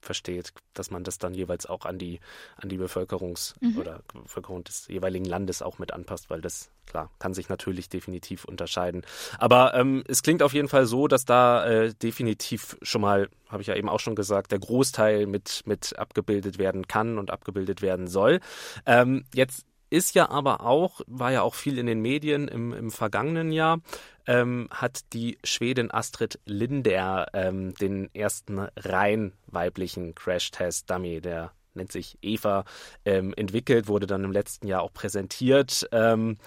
Versteht, 0.00 0.52
dass 0.72 0.90
man 0.90 1.02
das 1.02 1.18
dann 1.18 1.34
jeweils 1.34 1.66
auch 1.66 1.84
an 1.84 1.98
die, 1.98 2.20
an 2.56 2.68
die 2.68 2.78
Bevölkerungs- 2.78 3.54
mhm. 3.60 3.78
oder 3.78 4.02
Bevölkerung 4.12 4.62
des 4.62 4.86
jeweiligen 4.86 5.24
Landes 5.24 5.62
auch 5.62 5.78
mit 5.78 5.92
anpasst, 5.92 6.30
weil 6.30 6.40
das, 6.40 6.70
klar, 6.86 7.10
kann 7.18 7.34
sich 7.34 7.48
natürlich 7.48 7.88
definitiv 7.88 8.44
unterscheiden. 8.44 9.02
Aber 9.38 9.74
ähm, 9.74 10.04
es 10.06 10.22
klingt 10.22 10.42
auf 10.42 10.52
jeden 10.52 10.68
Fall 10.68 10.86
so, 10.86 11.08
dass 11.08 11.24
da 11.24 11.66
äh, 11.66 11.94
definitiv 11.94 12.76
schon 12.82 13.00
mal, 13.00 13.28
habe 13.48 13.62
ich 13.62 13.68
ja 13.68 13.74
eben 13.74 13.88
auch 13.88 13.98
schon 14.00 14.14
gesagt, 14.14 14.52
der 14.52 14.60
Großteil 14.60 15.26
mit, 15.26 15.62
mit 15.64 15.98
abgebildet 15.98 16.58
werden 16.58 16.86
kann 16.86 17.18
und 17.18 17.30
abgebildet 17.32 17.82
werden 17.82 18.06
soll. 18.06 18.40
Ähm, 18.84 19.24
jetzt 19.34 19.66
ist 19.90 20.14
ja 20.14 20.28
aber 20.30 20.62
auch, 20.62 21.00
war 21.06 21.32
ja 21.32 21.42
auch 21.42 21.54
viel 21.54 21.78
in 21.78 21.86
den 21.86 22.00
Medien 22.00 22.48
im, 22.48 22.72
im 22.72 22.90
vergangenen 22.90 23.52
Jahr, 23.52 23.80
ähm, 24.26 24.68
hat 24.70 25.12
die 25.12 25.38
Schwedin 25.44 25.90
Astrid 25.90 26.40
Linder 26.44 27.28
ähm, 27.32 27.74
den 27.74 28.12
ersten 28.14 28.58
rein 28.76 29.32
weiblichen 29.46 30.14
Crash-Test-Dummy, 30.14 31.20
der 31.20 31.52
nennt 31.74 31.92
sich 31.92 32.18
Eva, 32.22 32.64
ähm, 33.04 33.34
entwickelt, 33.36 33.86
wurde 33.86 34.06
dann 34.06 34.24
im 34.24 34.32
letzten 34.32 34.66
Jahr 34.66 34.82
auch 34.82 34.92
präsentiert. 34.92 35.88
Ähm, 35.92 36.38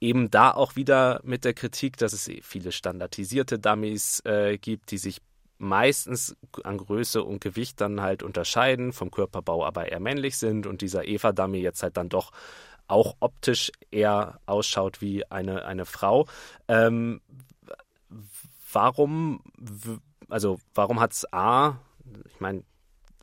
eben 0.00 0.30
da 0.30 0.50
auch 0.50 0.76
wieder 0.76 1.20
mit 1.24 1.44
der 1.44 1.54
Kritik, 1.54 1.96
dass 1.96 2.12
es 2.12 2.30
viele 2.42 2.72
standardisierte 2.72 3.58
Dummies 3.58 4.20
äh, 4.26 4.58
gibt, 4.58 4.90
die 4.90 4.98
sich 4.98 5.20
meistens 5.58 6.36
an 6.64 6.78
Größe 6.78 7.22
und 7.22 7.40
Gewicht 7.40 7.80
dann 7.80 8.00
halt 8.00 8.22
unterscheiden, 8.22 8.92
vom 8.92 9.10
Körperbau 9.10 9.64
aber 9.64 9.90
eher 9.90 10.00
männlich 10.00 10.36
sind 10.36 10.66
und 10.66 10.82
dieser 10.82 11.06
Eva-Dummy 11.06 11.58
jetzt 11.58 11.82
halt 11.82 11.96
dann 11.96 12.08
doch 12.08 12.32
auch 12.86 13.16
optisch 13.20 13.72
eher 13.90 14.40
ausschaut 14.46 15.00
wie 15.00 15.30
eine, 15.30 15.64
eine 15.64 15.86
Frau. 15.86 16.26
Ähm, 16.68 17.20
warum, 18.72 19.42
also 20.28 20.58
warum 20.74 21.00
hat 21.00 21.12
es 21.12 21.32
A, 21.32 21.78
ich 22.26 22.40
meine, 22.40 22.64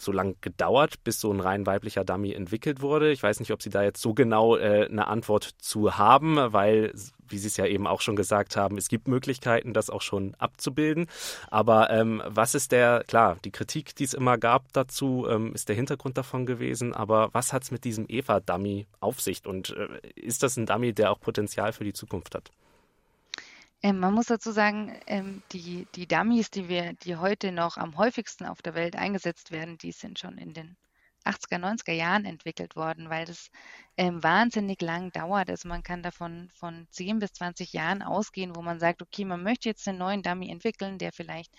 so 0.01 0.11
lange 0.11 0.35
gedauert, 0.41 1.03
bis 1.03 1.19
so 1.19 1.31
ein 1.31 1.39
rein 1.39 1.65
weiblicher 1.65 2.03
Dummy 2.03 2.33
entwickelt 2.33 2.81
wurde. 2.81 3.11
Ich 3.11 3.23
weiß 3.23 3.39
nicht, 3.39 3.51
ob 3.51 3.61
Sie 3.61 3.69
da 3.69 3.83
jetzt 3.83 4.01
so 4.01 4.13
genau 4.13 4.57
äh, 4.57 4.87
eine 4.89 5.07
Antwort 5.07 5.43
zu 5.59 5.97
haben, 5.97 6.37
weil, 6.37 6.93
wie 7.27 7.37
Sie 7.37 7.47
es 7.47 7.57
ja 7.57 7.65
eben 7.65 7.87
auch 7.87 8.01
schon 8.01 8.15
gesagt 8.15 8.55
haben, 8.55 8.77
es 8.77 8.89
gibt 8.89 9.07
Möglichkeiten, 9.07 9.73
das 9.73 9.89
auch 9.89 10.01
schon 10.01 10.35
abzubilden. 10.35 11.07
Aber 11.49 11.89
ähm, 11.89 12.21
was 12.25 12.55
ist 12.55 12.71
der, 12.71 13.03
klar, 13.07 13.37
die 13.45 13.51
Kritik, 13.51 13.95
die 13.95 14.03
es 14.03 14.13
immer 14.13 14.37
gab 14.37 14.71
dazu, 14.73 15.27
ähm, 15.29 15.53
ist 15.53 15.69
der 15.69 15.75
Hintergrund 15.75 16.17
davon 16.17 16.45
gewesen. 16.45 16.93
Aber 16.93 17.29
was 17.33 17.53
hat 17.53 17.63
es 17.63 17.71
mit 17.71 17.83
diesem 17.83 18.05
Eva-Dummy 18.07 18.87
auf 18.99 19.21
sich? 19.21 19.45
Und 19.45 19.75
äh, 19.75 20.09
ist 20.15 20.43
das 20.43 20.57
ein 20.57 20.65
Dummy, 20.65 20.93
der 20.93 21.11
auch 21.11 21.19
Potenzial 21.19 21.73
für 21.73 21.83
die 21.83 21.93
Zukunft 21.93 22.35
hat? 22.35 22.51
Ähm, 23.83 23.99
man 23.99 24.13
muss 24.13 24.27
dazu 24.27 24.51
sagen, 24.51 24.95
ähm, 25.07 25.41
die, 25.51 25.87
die 25.95 26.07
Dummies, 26.07 26.51
die 26.51 26.69
wir, 26.69 26.93
die 26.93 27.15
heute 27.15 27.51
noch 27.51 27.77
am 27.77 27.97
häufigsten 27.97 28.45
auf 28.45 28.61
der 28.61 28.75
Welt 28.75 28.95
eingesetzt 28.95 29.51
werden, 29.51 29.77
die 29.77 29.91
sind 29.91 30.19
schon 30.19 30.37
in 30.37 30.53
den 30.53 30.77
80er, 31.25 31.59
90er 31.59 31.93
Jahren 31.93 32.25
entwickelt 32.25 32.75
worden, 32.75 33.09
weil 33.09 33.25
das 33.25 33.49
ähm, 33.97 34.23
wahnsinnig 34.23 34.81
lang 34.81 35.11
dauert. 35.11 35.49
Also 35.49 35.67
man 35.67 35.83
kann 35.83 36.03
davon 36.03 36.49
von 36.55 36.87
10 36.91 37.19
bis 37.19 37.33
20 37.33 37.73
Jahren 37.73 38.01
ausgehen, 38.01 38.55
wo 38.55 38.61
man 38.61 38.79
sagt, 38.79 39.01
okay, 39.01 39.25
man 39.25 39.43
möchte 39.43 39.69
jetzt 39.69 39.87
einen 39.87 39.99
neuen 39.99 40.23
Dummy 40.23 40.49
entwickeln, 40.49 40.97
der 40.97 41.11
vielleicht 41.11 41.53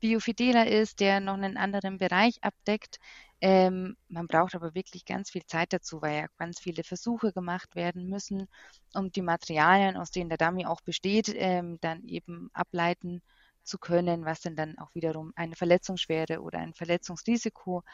biofideler 0.00 0.66
ist, 0.66 1.00
der 1.00 1.20
noch 1.20 1.34
einen 1.34 1.56
anderen 1.56 1.98
Bereich 1.98 2.42
abdeckt. 2.42 2.98
Ähm, 3.40 3.96
man 4.08 4.26
braucht 4.26 4.54
aber 4.54 4.74
wirklich 4.74 5.04
ganz 5.04 5.30
viel 5.30 5.44
Zeit 5.46 5.72
dazu, 5.72 6.02
weil 6.02 6.22
ja 6.22 6.26
ganz 6.38 6.58
viele 6.60 6.82
Versuche 6.82 7.32
gemacht 7.32 7.76
werden 7.76 8.08
müssen, 8.08 8.48
um 8.94 9.10
die 9.12 9.22
Materialien, 9.22 9.96
aus 9.96 10.10
denen 10.10 10.28
der 10.28 10.38
Dummy 10.38 10.66
auch 10.66 10.80
besteht, 10.80 11.32
ähm, 11.34 11.78
dann 11.80 12.04
eben 12.04 12.50
ableiten 12.52 13.22
zu 13.62 13.78
können, 13.78 14.24
was 14.24 14.40
denn 14.40 14.56
dann 14.56 14.78
auch 14.78 14.92
wiederum 14.94 15.32
eine 15.36 15.54
Verletzungsschwere 15.54 16.40
oder 16.40 16.58
ein 16.58 16.74
Verletzungsrisiko 16.74 17.84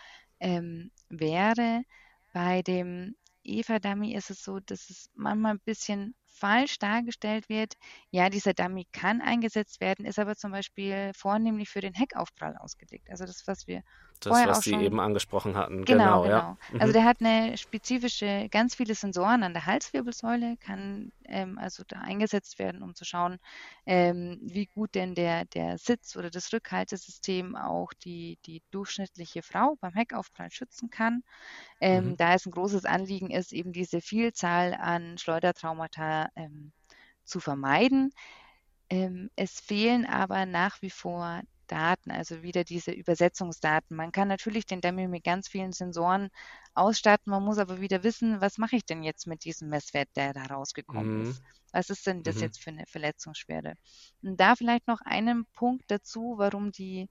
ähm, 0.41 0.91
wäre. 1.09 1.83
Bei 2.33 2.63
dem 2.63 3.15
Eva-Dummy 3.43 4.15
ist 4.15 4.31
es 4.31 4.43
so, 4.43 4.61
dass 4.61 4.89
es 4.89 5.11
manchmal 5.15 5.55
ein 5.55 5.61
bisschen 5.61 6.15
falsch 6.35 6.79
dargestellt 6.79 7.49
wird. 7.49 7.75
Ja, 8.11 8.29
dieser 8.31 8.55
Dummy 8.55 8.87
kann 8.93 9.21
eingesetzt 9.21 9.81
werden, 9.81 10.05
ist 10.07 10.19
aber 10.19 10.37
zum 10.37 10.53
Beispiel 10.53 11.13
vornehmlich 11.17 11.69
für 11.71 11.81
den 11.81 11.95
Heckaufprall 11.95 12.57
ausgelegt. 12.57 13.11
Also 13.11 13.25
das, 13.25 13.45
was 13.47 13.67
wir 13.67 13.83
das, 14.21 14.45
vorher 14.45 14.47
was 14.47 14.59
auch 14.59 14.63
Sie 14.63 14.71
schon 14.71 14.81
eben 14.81 15.01
angesprochen 15.01 15.57
hatten. 15.57 15.85
Genau, 15.85 16.21
Genau, 16.21 16.23
genau. 16.23 16.43
ja. 16.43 16.57
Mhm. 16.69 16.79
Also 16.79 16.95
der 16.95 17.05
hat 17.05 17.21
eine 17.21 17.59
spezifische, 17.59 18.49
ganz 18.51 18.75
viele 18.75 18.95
Sensoren 18.95 19.43
an 19.43 19.53
der 19.53 19.67
Halswirbelsäule, 19.67 20.57
kann 20.57 21.13
ähm, 21.27 21.59
also 21.59 21.83
da 21.87 21.99
eingesetzt 22.01 22.59
werden, 22.59 22.83
um 22.83 22.95
zu 22.95 23.05
schauen, 23.05 23.37
ähm, 23.85 24.39
wie 24.43 24.65
gut 24.65 24.95
denn 24.95 25.15
der, 25.15 25.45
der 25.45 25.77
Sitz 25.77 26.17
oder 26.17 26.31
das 26.31 26.51
Rückhaltesystem 26.55 27.55
auch 27.55 27.93
die, 28.03 28.39
die 28.47 28.63
durchschnittliche 28.71 29.43
Frau 29.43 29.77
beim 29.83 29.93
Heckaufprall 29.93 30.51
schützen 30.51 30.89
kann. 30.89 31.23
Ähm, 31.85 32.17
Mhm. 32.17 32.17
Da 32.17 32.35
es 32.35 32.47
ein 32.47 32.53
großes 32.53 32.87
Anliegen 32.87 33.31
ist, 33.31 33.53
eben 33.53 33.73
diese 33.75 34.01
Vielzahl 34.01 34.75
an 34.75 35.19
Schleudertraumata 35.19 36.29
ähm, 36.37 36.73
zu 37.25 37.41
vermeiden. 37.41 38.13
Ähm, 38.91 39.31
es 39.37 39.61
fehlen 39.61 40.07
aber 40.07 40.47
nach 40.47 40.81
wie 40.83 40.91
vor 40.91 41.43
Daten, 41.67 42.11
also 42.11 42.43
wieder 42.43 42.65
diese 42.65 42.93
Übersetzungsdaten. 42.93 43.97
Man 43.97 44.13
kann 44.13 44.29
natürlich 44.29 44.67
den 44.67 44.81
Dummy 44.81 45.09
mit 45.09 45.25
ganz 45.25 45.49
vielen 45.49 45.73
Sensoren 45.73 46.31
ausstatten, 46.75 47.31
man 47.31 47.45
muss 47.45 47.59
aber 47.59 47.81
wieder 47.81 48.03
wissen, 48.05 48.41
was 48.41 48.59
mache 48.59 48.77
ich 48.77 48.87
denn 48.87 49.03
jetzt 49.03 49.27
mit 49.27 49.45
diesem 49.45 49.69
Messwert, 49.71 50.09
der 50.17 50.33
da 50.35 50.45
rausgekommen 50.47 51.15
Mhm. 51.15 51.21
ist? 51.21 51.43
Was 51.73 51.91
ist 51.91 52.07
denn 52.07 52.23
das 52.23 52.41
Mhm. 52.41 52.43
jetzt 52.43 52.63
für 52.63 52.71
eine 52.71 52.87
Verletzungsschwere? 52.87 53.75
Und 54.23 54.39
da 54.41 54.57
vielleicht 54.57 54.87
noch 54.89 55.01
einen 55.03 55.47
Punkt 55.55 55.85
dazu, 55.91 56.35
warum 56.39 56.73
die 56.73 57.09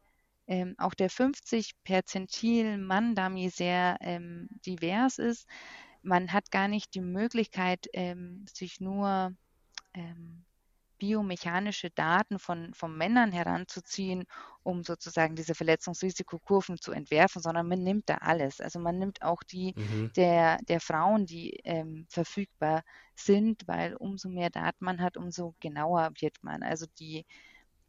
ähm, 0.48 0.76
auch 0.78 0.94
der 0.94 1.10
50 1.10 1.74
Perzentil 1.84 2.78
Mann-Dummy 2.78 3.50
sehr 3.50 3.98
ähm, 4.02 4.50
divers 4.66 5.18
ist. 5.20 5.48
Man 6.02 6.34
hat 6.34 6.52
gar 6.52 6.68
nicht 6.68 6.94
die 6.96 7.02
Möglichkeit, 7.02 7.88
ähm, 7.94 8.46
sich 8.54 8.80
nur 8.82 9.34
ähm, 9.94 10.46
biomechanische 11.00 11.90
Daten 11.92 12.40
von, 12.40 12.74
von 12.74 12.96
Männern 12.98 13.32
heranzuziehen, 13.34 14.26
um 14.64 14.84
sozusagen 14.84 15.36
diese 15.36 15.54
Verletzungsrisikokurven 15.56 16.78
zu 16.80 16.94
entwerfen, 16.94 17.42
sondern 17.42 17.68
man 17.68 17.84
nimmt 17.84 18.10
da 18.10 18.16
alles. 18.20 18.62
Also 18.62 18.80
man 18.80 19.00
nimmt 19.00 19.22
auch 19.22 19.44
die 19.44 19.76
Mhm. 19.76 20.12
der, 20.16 20.58
der 20.70 20.80
Frauen, 20.80 21.26
die 21.26 21.60
ähm, 21.66 22.06
verfügbar 22.10 22.84
sind, 23.16 23.68
weil 23.68 23.96
umso 23.96 24.30
mehr 24.30 24.50
Daten 24.50 24.86
man 24.86 25.02
hat, 25.02 25.18
umso 25.18 25.56
genauer 25.60 26.12
wird 26.22 26.38
man. 26.44 26.64
Also 26.64 26.86
die 27.00 27.26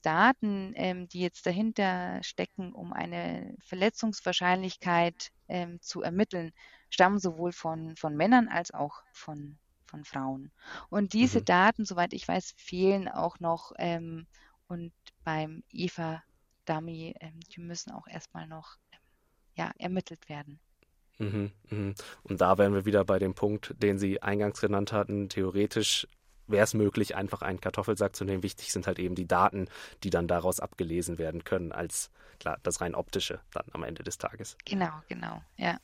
Daten, 0.04 0.72
ähm, 0.76 1.08
die 1.08 1.20
jetzt 1.20 1.46
dahinter 1.46 2.22
stecken, 2.22 2.72
um 2.72 2.92
eine 2.92 3.54
Verletzungswahrscheinlichkeit 3.60 5.30
ähm, 5.48 5.80
zu 5.80 6.02
ermitteln, 6.02 6.52
stammen 6.90 7.18
sowohl 7.18 7.52
von, 7.52 7.96
von 7.96 8.16
Männern 8.16 8.48
als 8.48 8.72
auch 8.72 9.02
von, 9.12 9.58
von 9.86 10.04
Frauen. 10.04 10.52
Und 10.90 11.12
diese 11.12 11.40
Mhm. 11.40 11.44
Daten, 11.44 11.84
soweit 11.84 12.12
ich 12.12 12.26
weiß, 12.28 12.54
fehlen 12.56 13.08
auch 13.08 13.40
noch 13.40 13.72
ähm, 13.78 14.26
und 14.68 14.92
beim 15.24 15.62
EVA-Dummy, 15.70 17.14
ähm, 17.20 17.40
die 17.54 17.60
müssen 17.60 17.92
auch 17.92 18.06
erstmal 18.06 18.46
noch 18.46 18.76
ähm, 18.92 18.98
ja, 19.56 19.72
ermittelt 19.78 20.28
werden. 20.28 20.60
Mhm, 21.18 21.52
mhm. 21.70 21.94
Und 22.24 22.40
da 22.40 22.58
wären 22.58 22.74
wir 22.74 22.84
wieder 22.86 23.04
bei 23.04 23.18
dem 23.18 23.34
Punkt, 23.34 23.74
den 23.82 23.98
Sie 23.98 24.20
eingangs 24.22 24.60
genannt 24.60 24.92
hatten. 24.92 25.28
Theoretisch 25.28 26.08
wäre 26.46 26.64
es 26.64 26.74
möglich, 26.74 27.16
einfach 27.16 27.42
einen 27.42 27.60
Kartoffelsack 27.60 28.14
zu 28.16 28.24
nehmen. 28.24 28.42
Wichtig 28.42 28.72
sind 28.72 28.86
halt 28.86 28.98
eben 28.98 29.14
die 29.14 29.26
Daten, 29.26 29.68
die 30.02 30.10
dann 30.10 30.28
daraus 30.28 30.60
abgelesen 30.60 31.18
werden 31.18 31.44
können, 31.44 31.72
als 31.72 32.10
klar 32.38 32.58
das 32.62 32.80
rein 32.80 32.94
optische 32.94 33.40
dann 33.52 33.64
am 33.72 33.82
Ende 33.82 34.02
des 34.02 34.18
Tages. 34.18 34.56
Genau, 34.64 34.92
genau, 35.08 35.42
ja. 35.56 35.78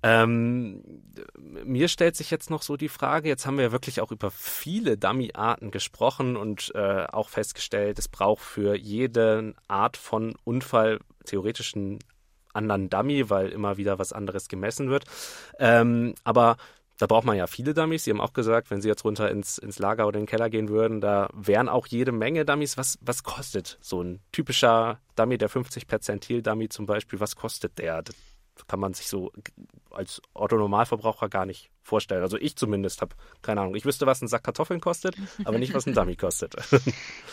Ähm, 0.00 1.02
mir 1.36 1.88
stellt 1.88 2.14
sich 2.14 2.30
jetzt 2.30 2.50
noch 2.50 2.62
so 2.62 2.76
die 2.76 2.88
Frage, 2.88 3.28
jetzt 3.28 3.46
haben 3.46 3.56
wir 3.56 3.64
ja 3.64 3.72
wirklich 3.72 4.00
auch 4.00 4.12
über 4.12 4.30
viele 4.30 4.96
Dummy-Arten 4.96 5.72
gesprochen 5.72 6.36
und 6.36 6.70
äh, 6.76 7.06
auch 7.06 7.28
festgestellt, 7.28 7.98
es 7.98 8.06
braucht 8.06 8.42
für 8.42 8.76
jede 8.76 9.54
Art 9.66 9.96
von 9.96 10.36
Unfall 10.44 11.00
theoretisch 11.24 11.74
einen 11.74 11.98
anderen 12.52 12.90
Dummy, 12.90 13.28
weil 13.28 13.48
immer 13.48 13.76
wieder 13.76 13.98
was 13.98 14.12
anderes 14.12 14.48
gemessen 14.48 14.88
wird. 14.88 15.04
Ähm, 15.58 16.14
aber 16.22 16.56
da 16.98 17.06
braucht 17.06 17.24
man 17.24 17.36
ja 17.36 17.46
viele 17.46 17.74
Dummies. 17.74 18.04
Sie 18.04 18.10
haben 18.10 18.20
auch 18.20 18.32
gesagt, 18.32 18.70
wenn 18.70 18.82
Sie 18.82 18.88
jetzt 18.88 19.04
runter 19.04 19.30
ins, 19.30 19.56
ins 19.58 19.78
Lager 19.78 20.06
oder 20.06 20.18
in 20.18 20.24
den 20.24 20.28
Keller 20.28 20.50
gehen 20.50 20.68
würden, 20.68 21.00
da 21.00 21.30
wären 21.32 21.68
auch 21.68 21.86
jede 21.86 22.12
Menge 22.12 22.44
Dummies. 22.44 22.76
Was, 22.76 22.98
was 23.00 23.22
kostet 23.22 23.78
so 23.80 24.02
ein 24.02 24.20
typischer 24.32 25.00
Dummy, 25.14 25.38
der 25.38 25.48
50 25.48 25.86
Perzentil 25.86 26.42
Dummy 26.42 26.68
zum 26.68 26.86
Beispiel, 26.86 27.20
was 27.20 27.36
kostet 27.36 27.78
der? 27.78 28.02
Das 28.02 28.16
kann 28.66 28.80
man 28.80 28.92
sich 28.94 29.06
so 29.06 29.30
als 29.90 30.20
Otto-Normalverbraucher 30.34 31.28
gar 31.28 31.46
nicht 31.46 31.70
vorstellen. 31.82 32.22
Also 32.22 32.36
ich 32.36 32.56
zumindest 32.56 33.00
habe 33.00 33.14
keine 33.42 33.60
Ahnung. 33.60 33.76
Ich 33.76 33.84
wüsste, 33.84 34.06
was 34.06 34.20
ein 34.20 34.28
Sack 34.28 34.42
Kartoffeln 34.42 34.80
kostet, 34.80 35.16
aber 35.44 35.58
nicht, 35.58 35.74
was 35.74 35.86
ein 35.86 35.94
Dummy 35.94 36.16
kostet. 36.16 36.56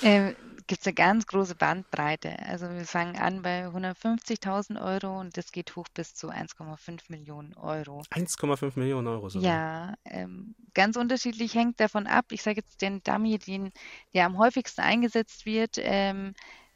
Ähm, 0.04 0.36
Gibt 0.68 0.82
es 0.82 0.88
eine 0.88 0.96
ganz 0.96 1.28
große 1.28 1.54
Bandbreite. 1.54 2.40
Also 2.40 2.68
wir 2.72 2.86
fangen 2.86 3.18
an 3.18 3.44
bei 3.44 3.68
150.000 3.68 4.84
Euro 4.84 5.20
und 5.20 5.38
das 5.38 5.52
geht 5.52 5.76
hoch 5.76 5.88
bis 5.94 6.16
zu 6.16 6.30
1,5 6.30 7.02
Millionen 7.10 7.54
Euro. 7.54 8.02
1,5 8.12 8.80
Millionen 8.80 9.08
Euro 9.08 9.30
sogar. 9.30 9.48
Ja, 9.48 9.94
ähm, 10.06 10.56
ganz 10.74 10.98
unterschiedlich 10.98 11.54
hängt 11.54 11.80
davon 11.80 12.08
ab. 12.08 12.26
Ich 12.32 12.42
sage 12.42 12.62
jetzt 12.62 12.82
den 12.82 13.04
Dummy, 13.04 13.38
den, 13.38 13.72
der 14.16 14.26
am 14.26 14.40
häufigsten 14.40 14.82
eingesetzt 14.82 15.46
wird, 15.46 15.76
ähm, 15.78 16.34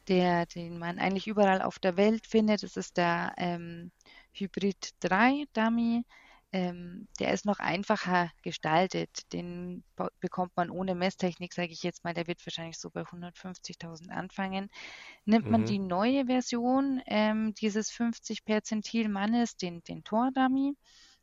der, 0.08 0.46
den 0.46 0.78
man 0.78 1.00
eigentlich 1.00 1.28
überall 1.28 1.64
auf 1.64 1.80
der 1.80 1.98
Welt 1.98 2.28
findet. 2.28 2.62
Das 2.62 2.78
ist 2.78 2.98
der 2.98 3.34
ähm, 3.38 3.92
Hybrid 4.34 4.92
3 5.00 5.46
Dummy. 5.54 6.04
Ähm, 6.52 7.08
der 7.20 7.34
ist 7.34 7.46
noch 7.46 7.60
einfacher 7.60 8.32
gestaltet. 8.42 9.10
Den 9.34 9.84
be- 9.96 10.12
bekommt 10.20 10.52
man 10.56 10.70
ohne 10.72 10.96
Messtechnik, 10.96 11.54
sage 11.54 11.72
ich 11.72 11.84
jetzt 11.84 12.04
mal. 12.04 12.14
Der 12.16 12.28
wird 12.28 12.46
wahrscheinlich 12.46 12.78
so 12.80 12.90
bei 12.90 13.04
150.000 13.06 14.12
anfangen. 14.12 14.70
Nimmt 15.26 15.50
man 15.50 15.64
Mhm. 15.64 15.66
die 15.66 15.80
neue 15.80 16.26
Version 16.28 17.02
ähm, 17.08 17.54
dieses 17.56 17.92
50 17.92 18.46
Perzentil 18.46 19.10
Mannes, 19.10 19.58
den, 19.58 19.82
den 19.84 20.04
Tor 20.04 20.32
Dummy, 20.34 20.74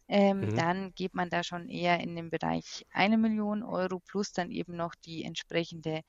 ähm, 0.09 0.49
Mhm. 0.49 0.55
dann 0.55 0.95
geht 0.95 1.15
man 1.15 1.31
da 1.31 1.43
schon 1.45 1.69
eher 1.69 2.01
in 2.01 2.15
den 2.17 2.31
Bereich 2.31 2.87
eine 2.91 3.19
Million 3.19 3.63
Euro 3.63 4.01
plus 4.01 4.33
dann 4.33 4.51
eben 4.51 4.77
noch 4.77 4.95
die 5.05 5.25
entsprechende 5.25 6.03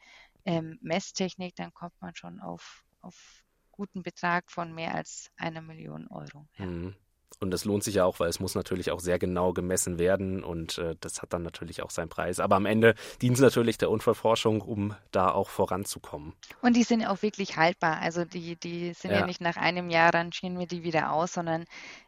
ähm, 0.46 0.78
Messtechnik. 0.82 1.56
Dann 1.56 1.74
kommt 1.74 1.94
man 2.02 2.16
schon 2.16 2.40
auf, 2.40 2.84
auf 3.02 3.44
guten 3.72 4.04
Betrag 4.04 4.52
von 4.52 4.74
mehr 4.74 4.94
als 4.96 5.30
einer 5.38 5.62
Million 5.62 6.08
Euro. 6.10 6.48
Ja. 6.58 6.66
Mhm. 6.66 6.96
Und 7.40 7.52
das 7.52 7.66
lohnt 7.66 7.84
sich 7.84 7.96
ja 7.96 8.06
auch, 8.06 8.20
weil 8.20 8.30
es 8.30 8.40
muss 8.40 8.56
natürlich 8.56 8.90
auch 8.90 9.00
sehr 9.00 9.20
genau 9.20 9.54
gemessen 9.54 10.00
werden 10.00 10.44
und 10.44 10.80
äh, 10.80 10.96
das 11.02 11.22
hat 11.22 11.34
dann 11.34 11.44
natürlich 11.44 11.84
auch 11.84 11.92
seinen 11.92 12.10
Preis. 12.10 12.40
Aber 12.40 12.56
am 12.56 12.66
Ende 12.66 12.96
dient 13.22 13.36
es 13.36 13.42
natürlich 13.42 13.78
der 13.78 13.92
Unfallforschung, 13.92 14.62
um 14.62 14.96
da 15.12 15.32
auch 15.32 15.50
voranzukommen. 15.50 16.34
Und 16.62 16.76
die 16.76 16.84
sind 16.84 17.06
auch 17.06 17.22
wirklich 17.22 17.56
haltbar. 17.58 18.00
Also 18.00 18.26
die, 18.26 18.56
die 18.56 18.94
sind 18.94 19.12
ja 19.12 19.20
Ja. 19.20 19.26
nicht 19.26 19.40
nach 19.42 19.58
einem 19.58 19.90
Jahr, 19.92 20.14
rangieren 20.14 20.58
wir 20.58 20.66
die 20.68 20.84
wieder 20.84 21.12
aus, 21.12 21.34
sondern 21.34 21.66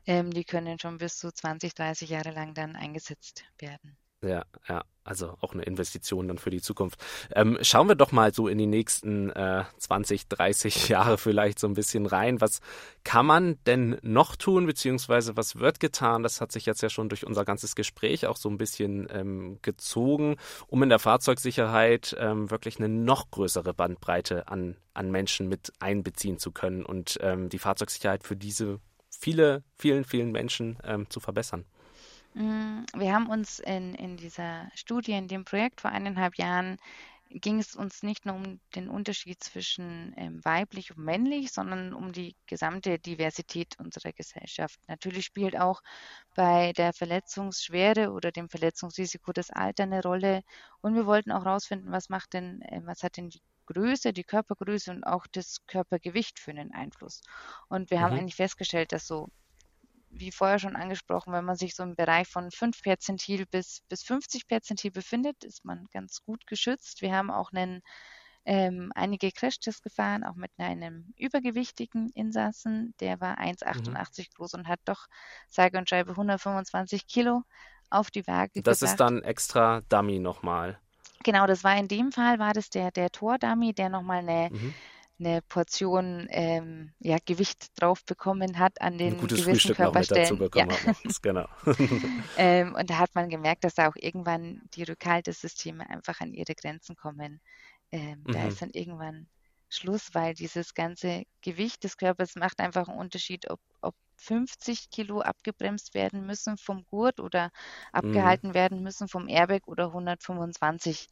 ähm, 0.08 0.32
die 0.32 0.46
können 0.46 0.80
schon 0.80 0.98
bis 0.98 1.18
zu 1.18 1.32
20, 1.32 1.76
30 1.76 2.10
Jahre 2.10 2.32
lang 2.32 2.54
dann 2.56 2.76
eingesetzt 2.76 3.44
werden. 3.60 3.98
Ja, 4.22 4.44
ja, 4.68 4.84
also 5.06 5.38
auch 5.40 5.54
eine 5.54 5.64
Investition 5.64 6.28
dann 6.28 6.38
für 6.40 6.50
die 6.50 6.62
Zukunft. 6.62 7.02
Ähm, 7.34 7.58
schauen 7.62 7.88
wir 7.88 7.96
doch 7.96 8.12
mal 8.12 8.34
so 8.34 8.50
in 8.50 8.58
die 8.58 8.68
nächsten 8.68 9.30
äh, 9.30 9.64
20, 9.78 10.28
30 10.28 10.90
Jahre 10.90 11.18
vielleicht 11.18 11.58
so 11.58 11.68
ein 11.68 11.74
bisschen 11.74 12.06
rein. 12.06 12.42
Was 12.42 12.60
kann 13.06 13.26
man 13.26 13.58
denn 13.66 13.98
noch 14.02 14.36
tun, 14.36 14.66
beziehungsweise 14.66 15.38
was 15.38 15.56
wird 15.56 15.80
getan? 15.80 16.22
Das 16.22 16.42
hat 16.42 16.52
sich 16.52 16.66
jetzt 16.66 16.82
ja 16.82 16.90
schon 16.90 17.08
durch 17.08 17.26
unser 17.26 17.46
ganzes 17.46 17.76
Gespräch 17.76 18.28
auch 18.28 18.36
so 18.36 18.50
ein 18.50 18.58
bisschen 18.58 19.08
ähm, 19.10 19.60
gezogen, 19.62 20.36
um 20.68 20.84
in 20.84 20.90
der 20.90 21.00
Fahrzeugsicherheit 21.00 22.14
ähm, 22.20 22.52
wirklich 22.52 22.78
eine 22.78 22.90
noch 22.90 23.32
größere 23.32 23.74
Bandbreite 23.74 24.50
an, 24.50 24.76
an 24.94 25.12
Menschen 25.12 25.48
mit 25.48 25.72
einbeziehen 25.80 26.40
zu 26.40 26.52
können 26.52 26.84
und 26.84 27.18
ähm, 27.22 27.48
die 27.48 27.60
Fahrzeugsicherheit 27.60 28.26
für 28.26 28.36
diese 28.36 28.82
viele, 29.10 29.64
vielen, 29.78 30.04
vielen 30.04 30.34
Menschen 30.34 30.78
ähm, 30.84 31.10
zu 31.10 31.22
verbessern. 31.22 31.66
Mm, 32.34 32.86
Wir 32.96 33.14
haben 33.14 33.30
uns 33.30 33.60
in, 33.60 33.94
in 33.96 34.18
dieser 34.18 34.70
Studie, 34.76 35.12
in 35.14 35.28
dem 35.28 35.46
Projekt 35.46 35.82
vor 35.82 35.92
eineinhalb 35.92 36.36
Jahren, 36.38 36.78
ging 37.32 37.60
es 37.60 37.76
uns 37.76 38.02
nicht 38.02 38.26
nur 38.26 38.36
um 38.36 38.60
den 38.76 38.90
Unterschied 38.90 39.44
zwischen 39.44 40.14
ähm, 40.18 40.44
weiblich 40.44 40.92
und 40.96 41.04
männlich, 41.04 41.52
sondern 41.52 41.94
um 41.94 42.12
die 42.12 42.36
gesamte 42.48 42.98
Diversität 43.00 43.78
unserer 43.80 44.14
Gesellschaft. 44.14 44.80
Natürlich 44.88 45.26
spielt 45.26 45.56
auch 45.60 45.82
bei 46.36 46.74
der 46.74 46.94
Verletzungsschwere 46.94 48.12
oder 48.12 48.32
dem 48.32 48.50
Verletzungsrisiko 48.50 49.32
das 49.34 49.52
Alter 49.52 49.84
eine 49.84 50.02
Rolle. 50.02 50.42
Und 50.82 50.96
wir 50.96 51.06
wollten 51.06 51.32
auch 51.32 51.46
herausfinden, 51.46 51.92
was 51.92 52.10
macht 52.10 52.34
denn, 52.34 52.62
äh, 52.64 52.82
was 52.86 53.04
hat 53.04 53.18
denn 53.18 53.30
die 53.30 53.42
Größe, 53.68 54.14
die 54.14 54.24
Körpergröße 54.24 54.92
und 54.92 55.04
auch 55.04 55.28
das 55.32 55.60
Körpergewicht 55.68 56.40
für 56.40 56.52
einen 56.52 56.74
Einfluss. 56.74 57.22
Und 57.70 57.92
wir 57.92 58.02
haben 58.02 58.12
Mhm. 58.12 58.16
eigentlich 58.16 58.36
festgestellt, 58.36 58.92
dass 58.92 59.06
so 59.08 59.30
wie 60.10 60.32
vorher 60.32 60.60
schon 60.60 60.76
angesprochen, 60.76 61.34
wenn 61.34 61.46
man 61.46 61.56
sich 61.56 61.76
so 61.76 61.84
im 61.84 61.96
Bereich 61.96 62.28
von 62.28 62.52
5 62.52 62.82
Perzentil 62.82 63.46
bis, 63.46 63.82
bis 63.90 64.04
50 64.04 64.48
Perzentil 64.48 64.92
befindet, 64.92 65.44
ist 65.44 65.66
man 65.66 65.88
ganz 65.92 66.22
gut 66.24 66.46
geschützt. 66.48 67.02
Wir 67.02 67.16
haben 67.16 67.32
auch 67.32 67.52
einen, 67.52 67.82
ähm, 68.46 68.92
einige 68.96 69.32
Crashtests 69.32 69.82
gefahren, 69.82 70.24
auch 70.24 70.36
mit 70.36 70.52
einem 70.58 71.14
übergewichtigen 71.18 72.10
Insassen. 72.10 72.94
Der 73.00 73.20
war 73.22 73.40
1,88 73.40 74.20
mhm. 74.20 74.26
groß 74.36 74.54
und 74.56 74.68
hat 74.68 74.80
doch 74.86 75.08
sage 75.48 75.78
und 75.78 75.90
schreibe 75.90 76.12
125 76.12 77.08
Kilo 77.08 77.44
auf 77.90 78.12
die 78.12 78.26
Waage 78.28 78.62
Das 78.62 78.80
gebracht. 78.80 78.92
ist 78.92 79.00
dann 79.00 79.24
extra 79.24 79.82
Dummy 79.90 80.20
nochmal. 80.20 80.80
Genau, 81.24 81.48
das 81.48 81.64
war 81.64 81.76
in 81.76 81.88
dem 81.88 82.12
Fall, 82.12 82.40
war 82.40 82.54
das 82.54 82.70
der, 82.70 82.92
der 82.92 83.12
Tor-Dummy, 83.12 83.74
der 83.74 83.90
nochmal 83.90 84.20
eine, 84.20 84.50
mhm. 84.52 84.74
Eine 85.20 85.42
Portion 85.42 86.28
ähm, 86.30 86.94
ja, 87.00 87.18
Gewicht 87.26 87.80
drauf 87.80 88.04
bekommen 88.06 88.58
hat 88.58 88.82
an 88.82 88.98
den 88.98 89.14
Ein 89.14 89.20
gutes 89.20 89.40
gewissen 89.40 89.52
Frühstück 89.52 89.78
Körperstellen. 89.78 90.30
Noch 90.30 90.40
mit 90.40 90.56
dazu 90.56 90.68
bekommen 90.68 90.86
ja. 90.86 90.88
hat. 90.88 91.22
genau. 91.22 91.48
ähm, 92.38 92.76
und 92.76 92.90
da 92.90 92.98
hat 92.98 93.14
man 93.16 93.30
gemerkt, 93.30 93.64
dass 93.64 93.76
da 93.76 93.90
auch 93.90 93.96
irgendwann 93.96 94.62
die 94.74 94.84
Rückhaltesysteme 94.84 95.90
einfach 95.90 96.22
an 96.22 96.34
ihre 96.34 96.56
Grenzen 96.56 96.96
kommen. 96.96 97.42
Ähm, 97.92 98.24
mhm. 98.26 98.32
Da 98.32 98.48
ist 98.48 98.62
dann 98.62 98.72
irgendwann 98.72 99.28
Schluss, 99.70 100.10
weil 100.14 100.34
dieses 100.34 100.74
ganze 100.74 101.24
Gewicht 101.42 101.84
des 101.84 101.98
Körpers 101.98 102.36
macht 102.36 102.60
einfach 102.60 102.88
einen 102.88 102.98
Unterschied, 102.98 103.50
ob, 103.50 103.60
ob 103.82 103.96
50 104.20 104.90
Kilo 104.90 105.22
abgebremst 105.22 105.94
werden 105.94 106.26
müssen 106.26 106.58
vom 106.58 106.86
Gurt 106.86 107.20
oder 107.20 107.46
mhm. 107.46 107.50
abgehalten 107.94 108.50
mhm. 108.50 108.54
werden 108.54 108.84
müssen 108.84 109.08
vom 109.08 109.28
Airbag 109.28 109.68
oder 109.68 109.88
125 109.88 111.08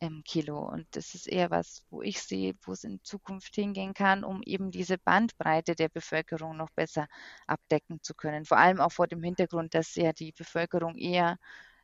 ähm, 0.00 0.22
Kilo. 0.24 0.58
Und 0.58 0.86
das 0.92 1.14
ist 1.14 1.28
eher 1.28 1.50
was, 1.50 1.84
wo 1.90 2.02
ich 2.02 2.20
sehe, 2.22 2.54
wo 2.62 2.72
es 2.72 2.84
in 2.84 3.00
Zukunft 3.04 3.54
hingehen 3.54 3.94
kann, 3.94 4.24
um 4.24 4.42
eben 4.42 4.70
diese 4.70 4.98
Bandbreite 4.98 5.74
der 5.74 5.88
Bevölkerung 5.88 6.56
noch 6.56 6.70
besser 6.70 7.06
abdecken 7.46 8.02
zu 8.02 8.14
können. 8.14 8.44
Vor 8.44 8.58
allem 8.58 8.80
auch 8.80 8.92
vor 8.92 9.06
dem 9.06 9.22
Hintergrund, 9.22 9.74
dass 9.74 9.94
ja 9.94 10.12
die 10.12 10.32
Bevölkerung 10.32 10.96
eher 10.96 11.38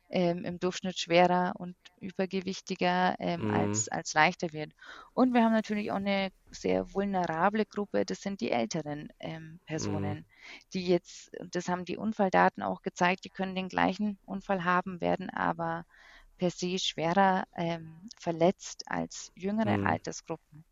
ähm, 0.09 0.43
im 0.43 0.59
Durchschnitt 0.59 0.97
schwerer 0.97 1.53
und 1.57 1.75
übergewichtiger 1.99 3.15
ähm, 3.19 3.47
mhm. 3.47 3.53
als, 3.53 3.89
als 3.89 4.13
leichter 4.13 4.51
wird. 4.53 4.71
Und 5.13 5.33
wir 5.33 5.43
haben 5.43 5.53
natürlich 5.53 5.91
auch 5.91 5.97
eine 5.97 6.31
sehr 6.51 6.93
vulnerable 6.93 7.65
Gruppe, 7.65 8.05
das 8.05 8.21
sind 8.21 8.41
die 8.41 8.51
älteren 8.51 9.09
ähm, 9.19 9.59
Personen, 9.65 10.19
mhm. 10.19 10.25
die 10.73 10.87
jetzt, 10.87 11.31
das 11.51 11.67
haben 11.67 11.85
die 11.85 11.97
Unfalldaten 11.97 12.63
auch 12.63 12.81
gezeigt, 12.81 13.25
die 13.25 13.29
können 13.29 13.55
den 13.55 13.69
gleichen 13.69 14.17
Unfall 14.25 14.63
haben, 14.63 14.99
werden 15.01 15.29
aber 15.29 15.85
per 16.37 16.49
se 16.49 16.79
schwerer 16.79 17.45
ähm, 17.55 18.09
verletzt 18.17 18.83
als 18.87 19.31
jüngere 19.35 19.77
mhm. 19.77 19.87
Altersgruppen. 19.87 20.63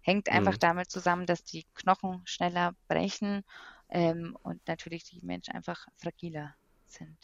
Hängt 0.00 0.30
einfach 0.30 0.54
mhm. 0.54 0.60
damit 0.60 0.90
zusammen, 0.90 1.26
dass 1.26 1.44
die 1.44 1.64
Knochen 1.74 2.22
schneller 2.24 2.74
brechen 2.88 3.42
ähm, 3.88 4.38
und 4.42 4.66
natürlich 4.68 5.04
die 5.04 5.20
Menschen 5.20 5.52
einfach 5.52 5.88
fragiler 5.96 6.54
sind. 6.86 7.18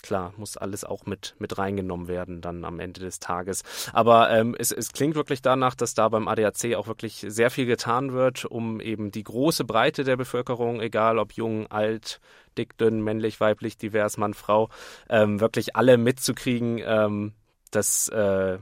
Klar, 0.00 0.32
muss 0.36 0.56
alles 0.56 0.84
auch 0.84 1.06
mit, 1.06 1.34
mit 1.38 1.58
reingenommen 1.58 2.06
werden 2.06 2.40
dann 2.40 2.64
am 2.64 2.78
Ende 2.78 3.00
des 3.00 3.18
Tages. 3.18 3.64
Aber 3.92 4.30
ähm, 4.30 4.54
es, 4.56 4.70
es 4.70 4.92
klingt 4.92 5.16
wirklich 5.16 5.42
danach, 5.42 5.74
dass 5.74 5.94
da 5.94 6.08
beim 6.08 6.28
ADAC 6.28 6.76
auch 6.76 6.86
wirklich 6.86 7.24
sehr 7.28 7.50
viel 7.50 7.66
getan 7.66 8.12
wird, 8.12 8.44
um 8.44 8.80
eben 8.80 9.10
die 9.10 9.24
große 9.24 9.64
Breite 9.64 10.04
der 10.04 10.16
Bevölkerung, 10.16 10.80
egal 10.80 11.18
ob 11.18 11.32
jung, 11.32 11.66
alt, 11.66 12.20
dick, 12.56 12.78
dünn, 12.78 13.02
männlich, 13.02 13.40
weiblich, 13.40 13.76
divers, 13.76 14.18
Mann, 14.18 14.34
Frau, 14.34 14.68
ähm, 15.08 15.40
wirklich 15.40 15.74
alle 15.74 15.98
mitzukriegen, 15.98 16.80
ähm, 16.84 17.32
dass, 17.72 18.08
äh, 18.08 18.58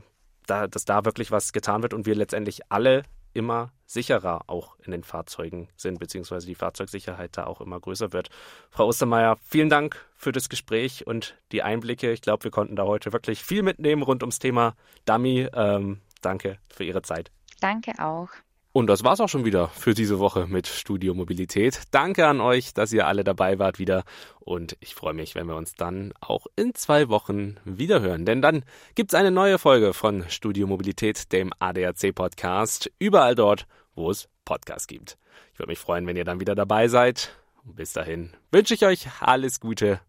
da, 0.47 0.67
dass 0.67 0.85
da 0.85 1.05
wirklich 1.05 1.31
was 1.31 1.53
getan 1.53 1.83
wird 1.83 1.93
und 1.93 2.07
wir 2.07 2.15
letztendlich 2.15 2.61
alle 2.69 3.03
immer 3.37 3.71
sicherer 3.85 4.41
auch 4.47 4.77
in 4.83 4.91
den 4.91 5.03
Fahrzeugen 5.03 5.69
sind, 5.77 5.99
beziehungsweise 5.99 6.45
die 6.45 6.55
Fahrzeugsicherheit 6.55 7.37
da 7.37 7.45
auch 7.45 7.61
immer 7.61 7.79
größer 7.79 8.11
wird. 8.11 8.29
Frau 8.69 8.87
Ostermeier, 8.87 9.37
vielen 9.41 9.69
Dank 9.69 10.05
für 10.15 10.31
das 10.31 10.49
Gespräch 10.49 11.07
und 11.07 11.37
die 11.51 11.63
Einblicke. 11.63 12.11
Ich 12.11 12.21
glaube, 12.21 12.43
wir 12.45 12.51
konnten 12.51 12.75
da 12.75 12.83
heute 12.83 13.13
wirklich 13.13 13.43
viel 13.43 13.63
mitnehmen 13.63 14.01
rund 14.01 14.23
ums 14.23 14.39
Thema 14.39 14.75
Dummy. 15.05 15.47
Ähm, 15.53 16.01
danke 16.21 16.57
für 16.67 16.83
Ihre 16.83 17.01
Zeit. 17.01 17.31
Danke 17.61 17.93
auch. 17.99 18.29
Und 18.73 18.87
das 18.87 19.03
war's 19.03 19.19
auch 19.19 19.29
schon 19.29 19.45
wieder 19.45 19.69
für 19.69 19.93
diese 19.93 20.19
Woche 20.19 20.45
mit 20.47 20.67
Studio 20.67 21.13
Mobilität. 21.13 21.81
Danke 21.91 22.27
an 22.27 22.41
euch, 22.41 22.73
dass 22.73 22.93
ihr 22.93 23.07
alle 23.07 23.23
dabei 23.23 23.57
wart 23.57 23.79
wieder. 23.79 24.03
Und 24.39 24.77
ich 24.79 24.93
freue 24.93 25.13
mich, 25.13 25.33
wenn 25.33 25.47
wir 25.47 25.55
uns 25.55 25.73
dann 25.73 26.13
auch 26.21 26.45
in 26.55 26.75
zwei 26.75 27.09
Wochen 27.09 27.57
wieder 27.65 28.01
hören. 28.01 28.25
Denn 28.25 28.41
dann 28.41 28.63
gibt's 28.93 29.15
eine 29.15 29.31
neue 29.31 29.57
Folge 29.57 29.93
von 29.93 30.29
Studio 30.29 30.67
Mobilität, 30.67 31.31
dem 31.31 31.51
ADAC 31.57 32.13
Podcast. 32.13 32.91
Überall 32.99 33.35
dort, 33.35 33.65
wo 33.95 34.11
es 34.11 34.29
Podcasts 34.45 34.87
gibt. 34.87 35.17
Ich 35.53 35.59
würde 35.59 35.71
mich 35.71 35.79
freuen, 35.79 36.05
wenn 36.05 36.17
ihr 36.17 36.25
dann 36.25 36.39
wieder 36.39 36.53
dabei 36.53 36.87
seid. 36.87 37.31
Und 37.65 37.75
bis 37.75 37.93
dahin 37.93 38.31
wünsche 38.51 38.75
ich 38.75 38.85
euch 38.85 39.07
alles 39.19 39.59
Gute. 39.59 39.99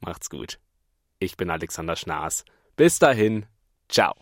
Macht's 0.00 0.30
gut. 0.30 0.58
Ich 1.18 1.36
bin 1.36 1.48
Alexander 1.48 1.96
Schnaas. 1.96 2.44
Bis 2.76 2.98
dahin. 2.98 3.46
Ciao. 3.88 4.14